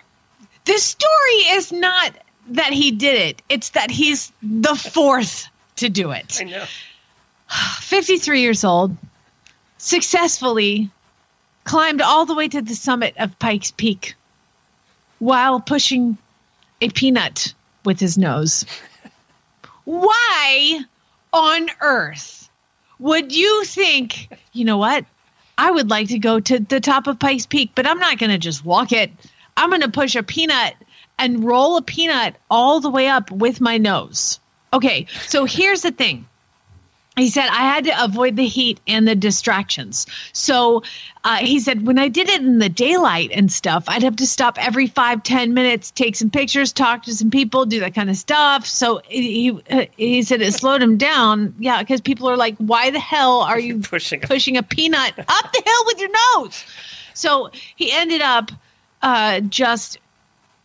[0.67, 2.15] this story is not
[2.49, 3.43] that he did it.
[3.49, 6.39] It's that he's the fourth to do it.
[6.41, 6.65] I know.
[7.81, 8.97] 53 years old,
[9.79, 10.91] successfully
[11.65, 14.15] climbed all the way to the summit of Pikes Peak
[15.19, 16.19] while pushing
[16.81, 18.65] a peanut with his nose.
[19.85, 20.81] Why
[21.33, 22.51] on earth
[22.99, 25.05] would you think, you know what?
[25.57, 28.31] I would like to go to the top of Pikes Peak, but I'm not going
[28.31, 29.11] to just walk it.
[29.57, 30.75] I'm going to push a peanut
[31.19, 34.41] and roll a peanut all the way up with my nose.
[34.73, 36.27] Okay, so here's the thing.
[37.17, 40.05] He said I had to avoid the heat and the distractions.
[40.33, 40.83] So
[41.23, 44.27] uh, he said when I did it in the daylight and stuff, I'd have to
[44.27, 48.11] stop every five ten minutes, take some pictures, talk to some people, do that kind
[48.11, 48.67] of stuff.
[48.67, 49.57] So he
[49.97, 51.55] he said it slowed him down.
[51.61, 55.17] Yeah, because people are like, why the hell are you pushing a- pushing a peanut
[55.17, 56.65] up the hill with your nose?
[57.15, 58.51] So he ended up
[59.03, 59.99] uh, just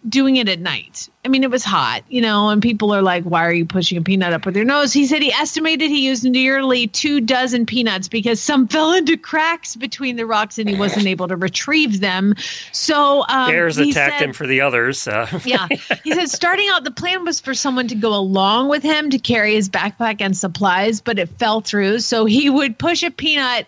[0.08, 1.10] doing it at night.
[1.26, 3.98] I mean, it was hot, you know, and people are like, why are you pushing
[3.98, 4.94] a peanut up with your nose?
[4.94, 9.76] He said he estimated he used nearly two dozen peanuts because some fell into cracks
[9.76, 12.34] between the rocks and he wasn't able to retrieve them.
[12.72, 15.06] So, um, Bears he attacked said- him for the others.
[15.06, 15.68] Uh, yeah.
[16.04, 19.20] He said starting out, the plan was for someone to go along with him to
[19.20, 22.00] carry his backpack and supplies, but it fell through.
[22.00, 23.68] So he would push a peanut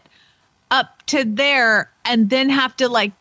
[0.72, 3.12] up to there and then have to like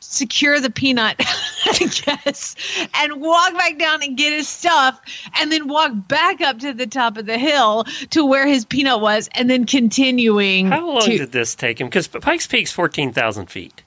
[0.00, 1.16] secure the peanut,
[1.80, 2.56] I guess,
[2.94, 5.00] and walk back down and get his stuff,
[5.38, 9.00] and then walk back up to the top of the hill to where his peanut
[9.00, 10.66] was, and then continuing.
[10.66, 11.88] How long to, did this take him?
[11.88, 13.82] Because Pikes Peak's 14,000 feet.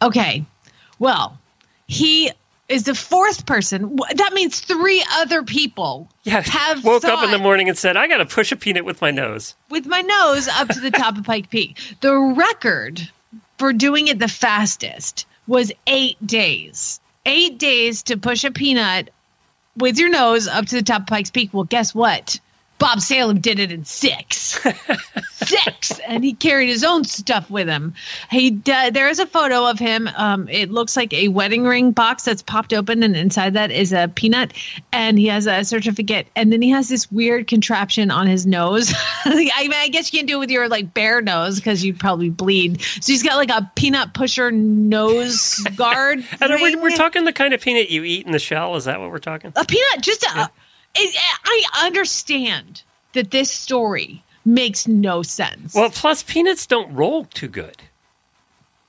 [0.00, 0.44] Okay.
[0.98, 1.38] Well,
[1.86, 2.30] he
[2.68, 3.96] is the fourth person.
[4.14, 6.40] That means three other people Yeah.
[6.42, 9.00] have Woke up in the morning and said, I got to push a peanut with
[9.02, 9.54] my nose.
[9.68, 11.76] with my nose up to the top of Pike Peak.
[12.00, 13.08] The record
[13.58, 17.00] for doing it the fastest was eight days.
[17.24, 19.10] Eight days to push a peanut
[19.76, 21.50] with your nose up to the top of Pikes Peak.
[21.52, 22.40] Well, guess what?
[22.82, 24.58] Bob Salem did it in six.
[25.34, 26.00] six.
[26.00, 27.94] And he carried his own stuff with him.
[28.28, 30.08] He d- There is a photo of him.
[30.16, 33.92] Um, it looks like a wedding ring box that's popped open, and inside that is
[33.92, 34.52] a peanut.
[34.92, 36.26] And he has a certificate.
[36.34, 38.92] And then he has this weird contraption on his nose.
[39.24, 42.00] I mean, I guess you can do it with your like bare nose because you'd
[42.00, 42.82] probably bleed.
[42.82, 46.24] So he's got like a peanut pusher nose guard.
[46.40, 48.74] And we're, we're talking the kind of peanut you eat in the shell.
[48.74, 49.52] Is that what we're talking?
[49.54, 50.50] a peanut just a,
[50.94, 52.82] it, i understand
[53.14, 57.76] that this story makes no sense Well, plus peanuts don't roll too good.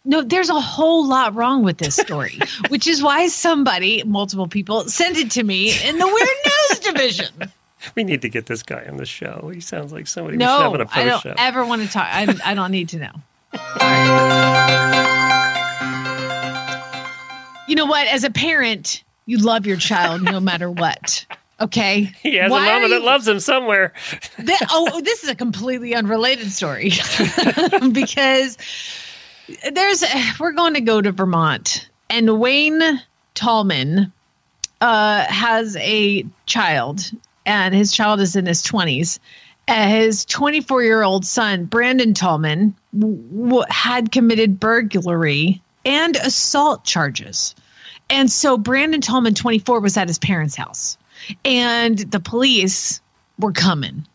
[0.05, 2.39] no there's a whole lot wrong with this story
[2.69, 7.51] which is why somebody multiple people sent it to me in the weird news division
[7.97, 9.51] We need to get this guy on the show.
[9.53, 11.33] He sounds like somebody no a i don't show.
[11.37, 13.11] ever want to talk I, I don't need to know
[17.67, 21.25] you know what as a parent you love your child no matter what
[21.63, 23.93] okay He has Why a mama that loves him somewhere.
[24.37, 26.91] Th- oh, this is a completely unrelated story
[27.91, 28.57] because
[29.71, 30.03] there's
[30.39, 33.01] we're going to go to Vermont and Wayne
[33.33, 34.11] Tallman
[34.81, 37.11] uh, has a child
[37.45, 39.19] and his child is in his 20s.
[39.67, 46.83] Uh, his 24 year old son, Brandon Tallman, w- w- had committed burglary and assault
[46.83, 47.55] charges.
[48.09, 50.97] And so Brandon Tallman, 24, was at his parents' house.
[51.45, 53.01] And the police
[53.39, 54.05] were coming.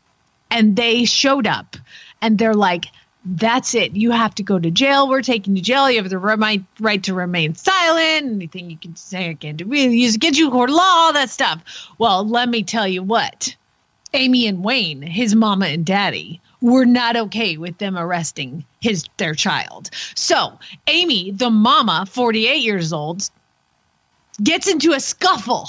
[0.51, 1.77] And they showed up.
[2.23, 2.87] And they're like,
[3.25, 3.95] that's it.
[3.95, 5.09] You have to go to jail.
[5.09, 5.91] We're taking you to jail.
[5.91, 8.27] You have the right, right to remain silent.
[8.27, 11.63] Anything you can say again to really use against you, court law, all that stuff.
[11.99, 13.55] Well, let me tell you what.
[14.15, 19.35] Amy and Wayne, his mama and daddy, were not okay with them arresting his their
[19.35, 19.91] child.
[20.15, 23.29] So Amy, the mama, 48 years old,
[24.43, 25.69] gets into a scuffle,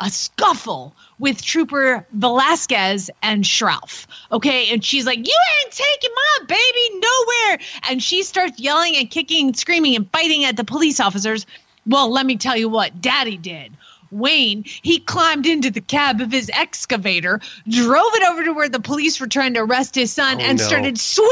[0.00, 4.06] a scuffle with Trooper Velasquez and Shrouf.
[4.32, 4.72] Okay.
[4.72, 7.58] And she's like, You ain't taking my baby nowhere.
[7.88, 11.46] And she starts yelling and kicking and screaming and fighting at the police officers.
[11.86, 13.72] Well, let me tell you what daddy did.
[14.10, 18.80] Wayne, he climbed into the cab of his excavator, drove it over to where the
[18.80, 20.64] police were trying to arrest his son, Oh, and no.
[20.64, 21.30] started swinging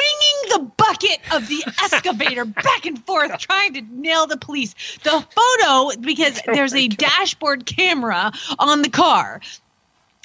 [0.51, 4.75] the bucket of the excavator back and forth, trying to nail the police.
[5.03, 9.41] The photo, because Oh there's a dashboard camera on the car.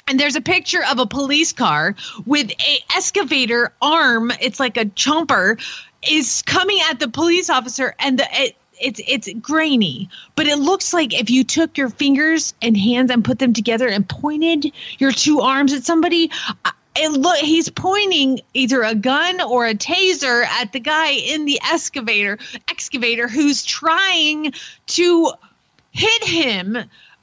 [0.08, 1.94] And there's a picture of a police car
[2.26, 4.32] with a excavator arm.
[4.40, 5.60] It's like a chomper
[6.10, 11.18] is coming at the police officer, and the it's it's grainy, but it looks like
[11.18, 15.40] if you took your fingers and hands and put them together and pointed your two
[15.40, 16.30] arms at somebody.
[16.96, 21.60] It look he's pointing either a gun or a taser at the guy in the
[21.70, 22.36] excavator
[22.68, 24.52] excavator who's trying
[24.88, 25.32] to
[25.92, 26.76] hit him.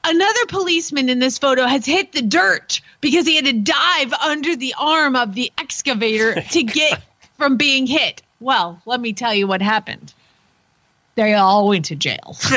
[0.04, 4.56] Another policeman in this photo has hit the dirt because he had to dive under
[4.56, 7.04] the arm of the excavator oh to get
[7.38, 8.22] from being hit.
[8.40, 10.14] Well, let me tell you what happened.
[11.18, 12.38] They all went to jail.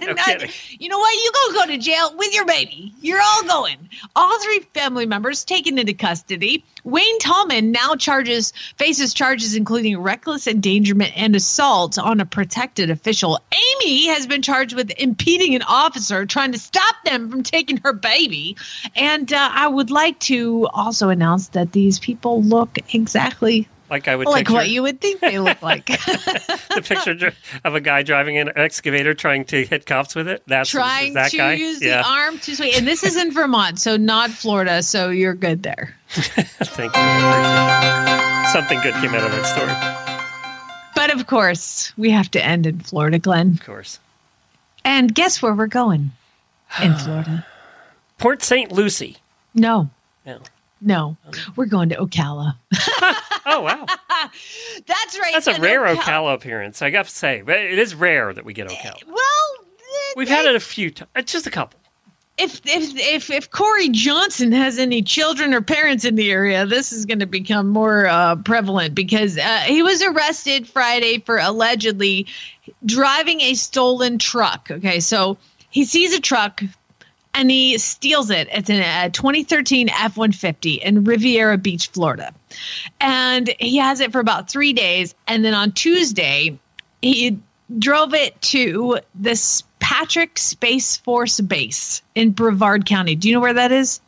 [0.00, 1.14] No Not- you know what?
[1.14, 2.94] You go go to jail with your baby.
[3.02, 3.76] You're all going.
[4.16, 6.64] All three family members taken into custody.
[6.84, 13.40] Wayne Tallman now charges faces charges including reckless endangerment and assault on a protected official.
[13.52, 17.92] Amy has been charged with impeding an officer trying to stop them from taking her
[17.92, 18.56] baby.
[18.96, 24.16] And uh, I would like to also announce that these people look exactly Like I
[24.16, 24.34] would think.
[24.34, 25.86] like picture what you would think they look like.
[25.86, 27.32] the picture
[27.64, 30.42] of a guy driving an excavator trying to hit cops with it.
[30.46, 31.54] That's trying that to guy.
[31.54, 32.02] use yeah.
[32.02, 32.72] the arm to swing.
[32.74, 34.82] And this is in Vermont, so not Florida.
[34.82, 35.94] So you're good there.
[36.10, 37.02] Thank you.
[37.02, 38.52] I appreciate it.
[38.52, 39.98] Something good came out of that story.
[40.94, 43.52] But of course, we have to end in Florida, Glenn.
[43.52, 44.00] Of course.
[44.84, 46.12] And guess where we're going
[46.82, 47.46] in Florida?
[48.18, 48.72] Port St.
[48.72, 49.18] Lucie.
[49.54, 49.88] No,
[50.26, 50.40] No.
[50.80, 51.16] No,
[51.56, 52.56] we're going to Ocala.
[53.50, 53.86] Oh wow,
[54.86, 55.32] That's right.
[55.32, 56.82] that's a rare Ocala- Ocala appearance.
[56.82, 59.02] I got to say, but it is rare that we get Ocala.
[59.06, 61.80] Well, eh, We've had it a few times, just a couple.
[62.36, 66.92] if if if if Corey Johnson has any children or parents in the area, this
[66.92, 72.26] is going to become more uh, prevalent because uh, he was arrested Friday for allegedly
[72.84, 74.68] driving a stolen truck.
[74.70, 75.38] Okay, so
[75.70, 76.62] he sees a truck
[77.34, 78.48] and he steals it.
[78.52, 82.32] It's in a 2013 F 150 in Riviera Beach, Florida.
[83.00, 85.14] And he has it for about three days.
[85.26, 86.58] And then on Tuesday,
[87.02, 87.38] he
[87.78, 93.14] drove it to this Patrick Space Force Base in Brevard County.
[93.14, 94.00] Do you know where that is?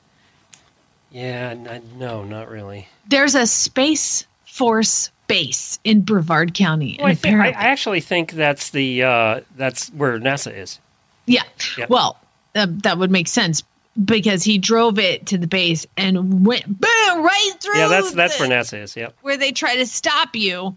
[1.11, 1.55] Yeah,
[1.97, 2.89] no, not really.
[3.09, 6.97] There's a Space Force base in Brevard County.
[6.99, 10.79] Well, I, think, I, actually think that's the uh, that's where NASA is.
[11.27, 11.43] yeah.
[11.79, 11.87] Yeah.
[11.89, 12.19] Well,
[12.55, 13.63] uh, that would make sense
[14.05, 17.79] because he drove it to the base and went boom right through.
[17.79, 18.97] Yeah, that's that's the- where NASA is.
[18.97, 19.17] Yep.
[19.23, 20.77] where they try to stop you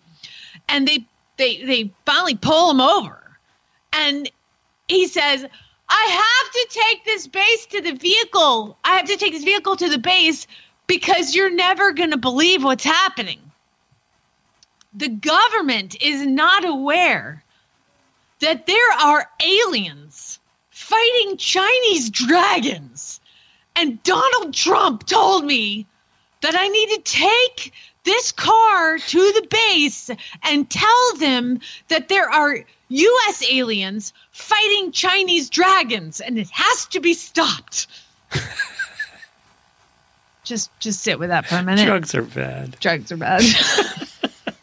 [0.69, 1.05] and they
[1.37, 3.19] they they finally pull him over
[3.91, 4.29] and
[4.87, 5.45] he says
[5.89, 9.75] i have to take this base to the vehicle i have to take this vehicle
[9.75, 10.47] to the base
[10.87, 13.39] because you're never going to believe what's happening
[14.93, 17.43] the government is not aware
[18.39, 20.22] that there are aliens
[20.83, 23.19] fighting chinese dragons
[23.75, 25.85] and donald trump told me
[26.43, 27.73] that I need to take
[28.03, 30.11] this car to the base
[30.43, 33.43] and tell them that there are U.S.
[33.49, 37.87] aliens fighting Chinese dragons, and it has to be stopped.
[40.43, 41.85] just, just sit with that for a minute.
[41.85, 42.77] Drugs are bad.
[42.81, 43.41] Drugs are bad.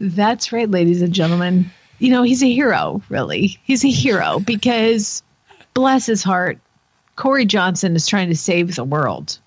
[0.00, 1.70] That's right, ladies and gentlemen.
[1.98, 3.58] You know, he's a hero, really.
[3.64, 5.22] He's a hero because,
[5.74, 6.58] bless his heart,
[7.16, 9.38] Corey Johnson is trying to save the world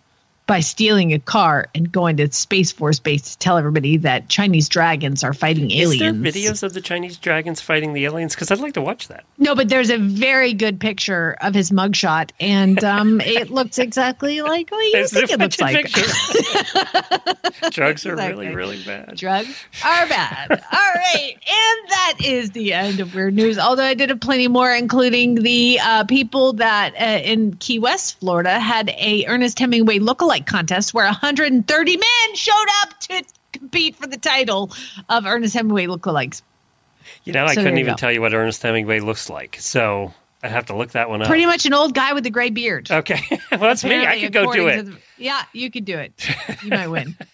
[0.49, 4.67] by stealing a car and going to Space Force Base to tell everybody that Chinese
[4.67, 5.93] dragons are fighting aliens.
[5.93, 8.33] Is there videos of the Chinese dragons fighting the aliens?
[8.33, 9.25] Because I'd like to watch that.
[9.37, 14.41] No, but there's a very good picture of his mugshot, and um, it looks exactly
[14.41, 15.85] like what you think it looks like.
[17.71, 18.47] Drugs are Exactly.
[18.47, 19.15] really, really bad.
[19.15, 20.49] Drugs are bad.
[20.51, 21.33] All right.
[21.35, 23.59] And that is the end of Weird News.
[23.59, 28.19] Although I did have plenty more, including the uh, people that uh, in Key West,
[28.19, 33.23] Florida, had a Ernest Hemingway lookalike contest where 130 men showed up to
[33.53, 34.71] compete for the title
[35.09, 36.41] of Ernest Hemingway lookalikes.
[37.23, 37.97] You know, I So couldn't even go.
[37.97, 40.13] tell you what Ernest Hemingway looks like, so
[40.43, 41.27] I'd have to look that one up.
[41.27, 42.89] Pretty much an old guy with a gray beard.
[42.91, 44.05] Okay, well that's me.
[44.05, 44.85] I could go do it.
[44.85, 46.13] the- yeah, you could do it.
[46.63, 47.15] You might win.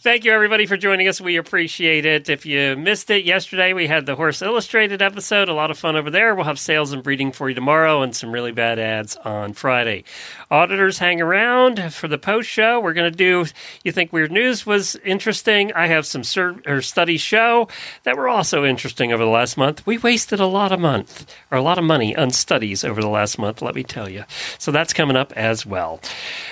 [0.00, 1.20] Thank you, everybody, for joining us.
[1.20, 2.28] We appreciate it.
[2.30, 5.48] If you missed it yesterday, we had the Horse Illustrated episode.
[5.48, 6.34] A lot of fun over there.
[6.34, 10.04] We'll have sales and breeding for you tomorrow and some really bad ads on Friday.
[10.50, 12.80] Auditors, hang around for the post show.
[12.80, 13.44] We're going to do,
[13.84, 15.72] you think Weird News was interesting?
[15.74, 17.68] I have some sur- or studies show
[18.04, 19.86] that were also interesting over the last month.
[19.86, 23.08] We wasted a lot of month or a lot of money on studies over the
[23.08, 24.24] last month, let me tell you.
[24.58, 26.00] So that's coming up as well.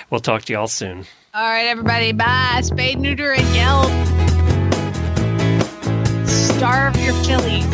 [0.09, 1.05] We'll talk to you all soon.
[1.33, 2.11] All right, everybody.
[2.11, 2.61] Bye.
[2.63, 3.89] Spade, neuter, and yelp.
[6.27, 7.65] Starve your fillies.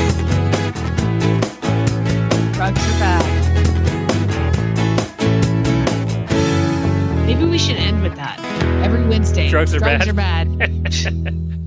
[2.53, 3.25] Drugs are bad.
[7.25, 8.39] Maybe we should end with that
[8.83, 9.49] every Wednesday.
[9.49, 10.01] Drugs are bad.
[10.01, 11.55] Drugs are bad.